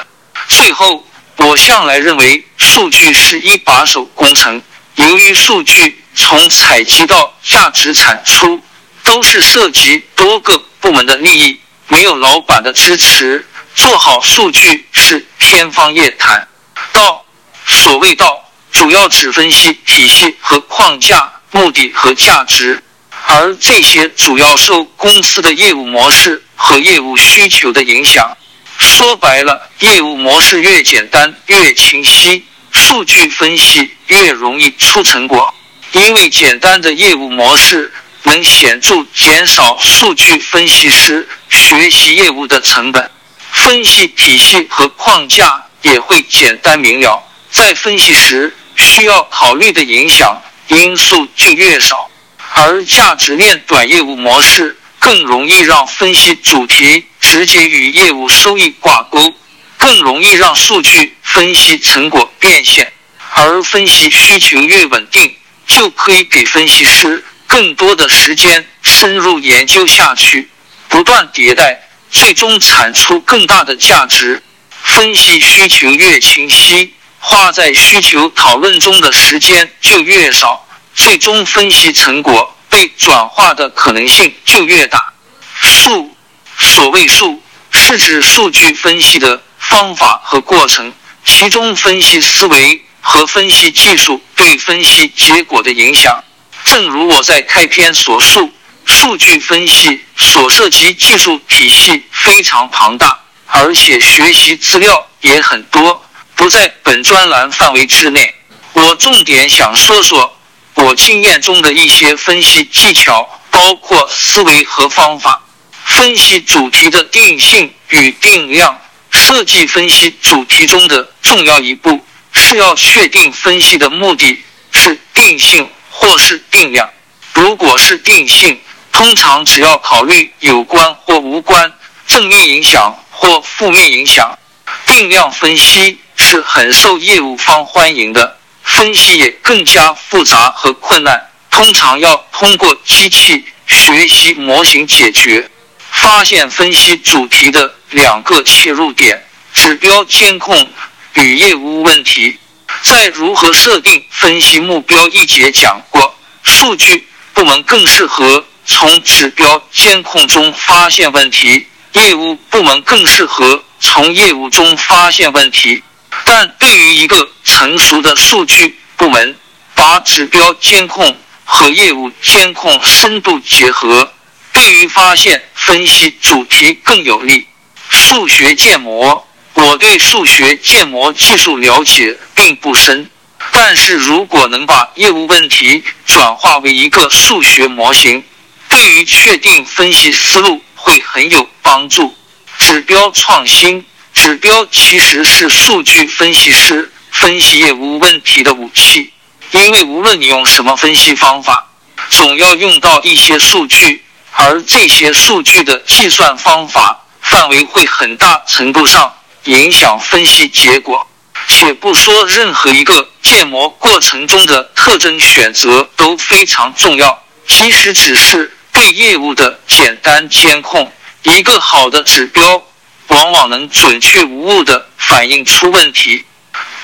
[0.49, 1.03] 最后，
[1.37, 4.61] 我向来认为，数据是一把手工程。
[4.97, 8.63] 由于数据从采集到价值产出，
[9.03, 11.59] 都是涉及多个部门的利益，
[11.89, 16.47] 没有老板的支持，做好数据是天方夜谭。
[16.93, 17.25] 道，
[17.65, 22.83] 所谓道，主要指分析体系和框架、目的和价值，
[23.27, 28.37] 而这些主要受公司的业务模式和业务需求的影响。
[28.79, 32.45] 说白了，业务模式越简单越清晰。
[32.73, 35.55] 数据分析越容易出成果，
[35.93, 37.91] 因为简单的业务模式
[38.25, 43.11] 能显著减少数据分析师学习业务的成本，
[43.51, 50.39] 分析体系和框架也会简单明了，在分析时需要考虑的影响
[50.69, 52.11] 因素就越少，
[52.53, 59.33] 而价值链短业务模式更容易让分析主题直接与业务收益挂钩。
[59.79, 62.93] 更容易让数据分析成果变现，
[63.35, 70.49] 而分析需求越稳定，就可以给分析师更多的时间深入研究下去，
[70.89, 74.43] 不断迭代，最终产出更大的价值。
[74.83, 85.13] 分析需求越清晰，花在需求讨论中的时间就越少，最终分析成果被转化的可能性就越大。
[85.61, 86.15] 数，
[86.59, 89.43] 所谓数，是指数据分析的。
[89.59, 90.93] 方法和过程，
[91.25, 96.23] 其中分析思维和分析技术对分析结果的影响。
[96.65, 98.53] 正如我在开篇所述，
[98.85, 106.01] 数据分析所涉及技术体系非常庞大，而且学习资料也很多，
[106.37, 108.33] 不在本专栏范围之内。
[108.73, 110.36] 我重点想说说
[110.77, 115.43] 我经验中的一些分析技巧，包括思维和方法。
[115.85, 118.79] 分析主题的定性与定量。
[119.11, 126.91] 设计分析主题中的重要一步是要确定分析的目的是定性或是定量。
[127.33, 128.61] 如果是定性，
[128.93, 131.73] 通常只要考虑有关或无关、
[132.07, 134.39] 正面影响或负面影响。
[134.85, 138.36] 定量分析是很受业务方欢迎的，
[138.67, 145.49] 分析也更加复杂和困难，通常要通过机器学习模型解决。
[145.91, 150.69] 发现分析主题的两个切入点：指标监控
[151.15, 152.39] 与业务问题。
[152.83, 165.83] 在如何设定分析目标一节讲过，数据部门更适合从指标监控中发现问题，业务部门更适合从业务中发现问题。
[166.29, 169.37] 但对于一个成熟的数据部门，
[169.77, 174.13] 把指标监控和业务监控深度结合。
[174.53, 177.47] 对于发现分析主题更有利。
[177.91, 179.25] 数学建模，
[179.55, 183.09] 我对数学建模技术了解并不深，
[183.53, 188.25] 但是如果能把业务问题转化为一个数学模型，
[188.69, 192.13] 对于确定分析思路会很有帮助。
[192.59, 193.85] 指标创新，
[194.17, 199.13] 指标其实是数据分析师分析业务问题的武器，
[199.53, 201.69] 因为无论你用什么分析方法，
[202.09, 204.03] 总要用到一些数据。
[204.33, 209.15] 而这些数据的计算方法范围会很大程度上
[209.45, 211.07] 影响分析结果，
[211.47, 217.23] 且不说任何一个建模过程中的特征选择都非常重要。
[217.47, 220.91] 即使只是对业务的简单监控，
[221.23, 222.63] 一个好的指标
[223.09, 226.25] 往往能准确无误地反映出问题。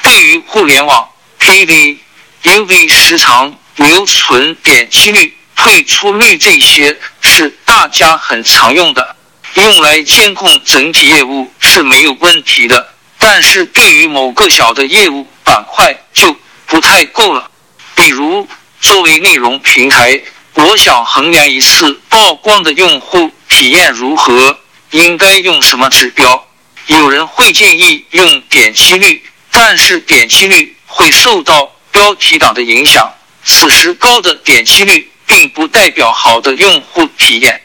[0.02, 1.08] 对于互联网
[1.40, 1.98] PV、
[2.44, 5.36] UV 时长、留存、点击率。
[5.54, 9.14] 退出率这些是大家很常用的，
[9.54, 12.88] 用来监控整体业务是没有问题的。
[13.16, 16.34] 但是对于某个小的业务板块就
[16.66, 17.48] 不太够了。
[17.94, 18.48] 比如，
[18.80, 20.20] 作为内容平台，
[20.54, 24.58] 我想衡量一次曝光的用户体验如何，
[24.92, 26.46] 应该用什么指标？
[26.86, 33.10] 有人会建议用点击率，但是点击率会受到标题党的影响。
[33.44, 37.60] 此时高的点击率并不代表好的用户体验。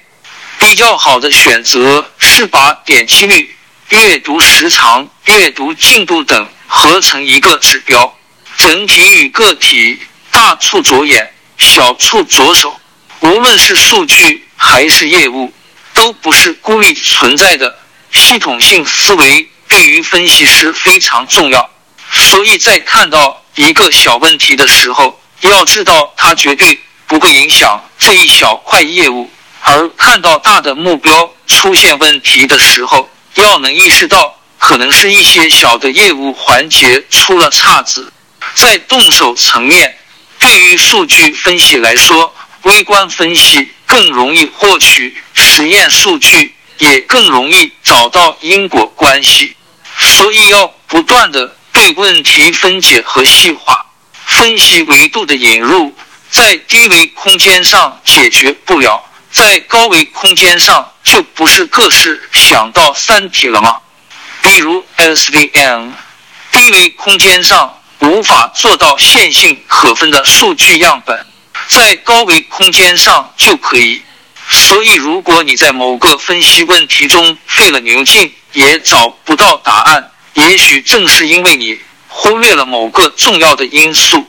[0.58, 3.56] 比较好的选择是把点击率、
[3.90, 8.18] 阅读时长、阅读进度等合成一个指标，
[8.58, 10.00] 整体与个体
[10.32, 12.80] 大处着眼，小处着手。
[13.20, 15.52] 无论是数据还是业务，
[15.98, 17.76] 都不是孤立存在的。
[18.12, 21.70] 系统性思维对于分析师非常重要，
[22.12, 25.20] 所以在看到一个小问题的时候。
[25.42, 29.30] 要知道，它绝对不会影响这一小块业务；
[29.62, 38.12] 而看到大的目标出现问题的时候，要能意识到可能是一些小的业务环节出了岔子。
[38.56, 39.96] 在动手层面，
[40.40, 42.34] 对于数据分析来说，
[42.64, 45.16] 微观分析更容易获取
[45.58, 49.56] 实验数据，也更容易找到因果关系，
[49.98, 53.84] 所以要不断的对问题分解和细化。
[54.28, 55.92] 分析维度的引入，
[56.30, 63.78] 在低维空间上解决不了，在高维空间上就不是各式想到三体了吗？
[64.44, 65.90] 比如 SVM，
[66.52, 71.26] 低维空间上无法做到线性可分的数据样本，
[71.68, 74.04] 在高维空间上就可以。
[74.68, 81.80] 所以，如果你在某个分析问题中费了牛劲也找不到答案，也许正是因为你。
[82.10, 84.28] 忽略了某个重要的因素，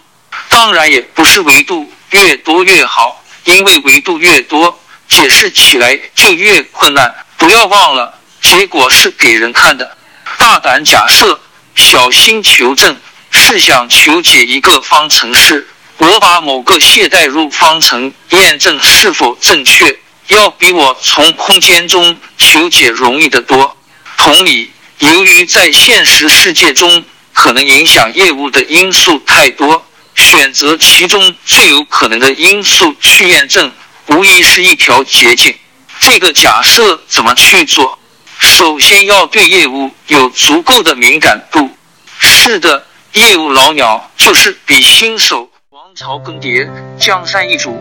[0.51, 4.79] 当然也不是维度越多越好，因为维度越多，
[5.09, 7.13] 解释起来就越困难。
[7.39, 9.97] 不要忘了，结果是给人看的。
[10.37, 11.41] 大胆假设，
[11.75, 12.97] 小心求证。
[13.31, 15.67] 试想求解一个方程式，
[15.97, 19.99] 我把某个谢代入方程验证是否正确，
[20.29, 23.77] 要比我从空间中求解容易得多。
[24.17, 24.71] 同理，
[25.01, 27.05] 由于在现实世界中。
[27.41, 33.71] 可能影响业务的因素太多，选择其中最有可能的因素去验证，
[34.09, 35.55] 无疑是一条捷径。
[36.01, 37.97] 这个假设怎么去做？
[38.41, 41.71] 首先要对业务有足够的敏感度。
[42.19, 45.49] 是的，业务老鸟就是比新手。
[45.71, 46.69] 王朝更迭，
[46.99, 47.81] 江山易主，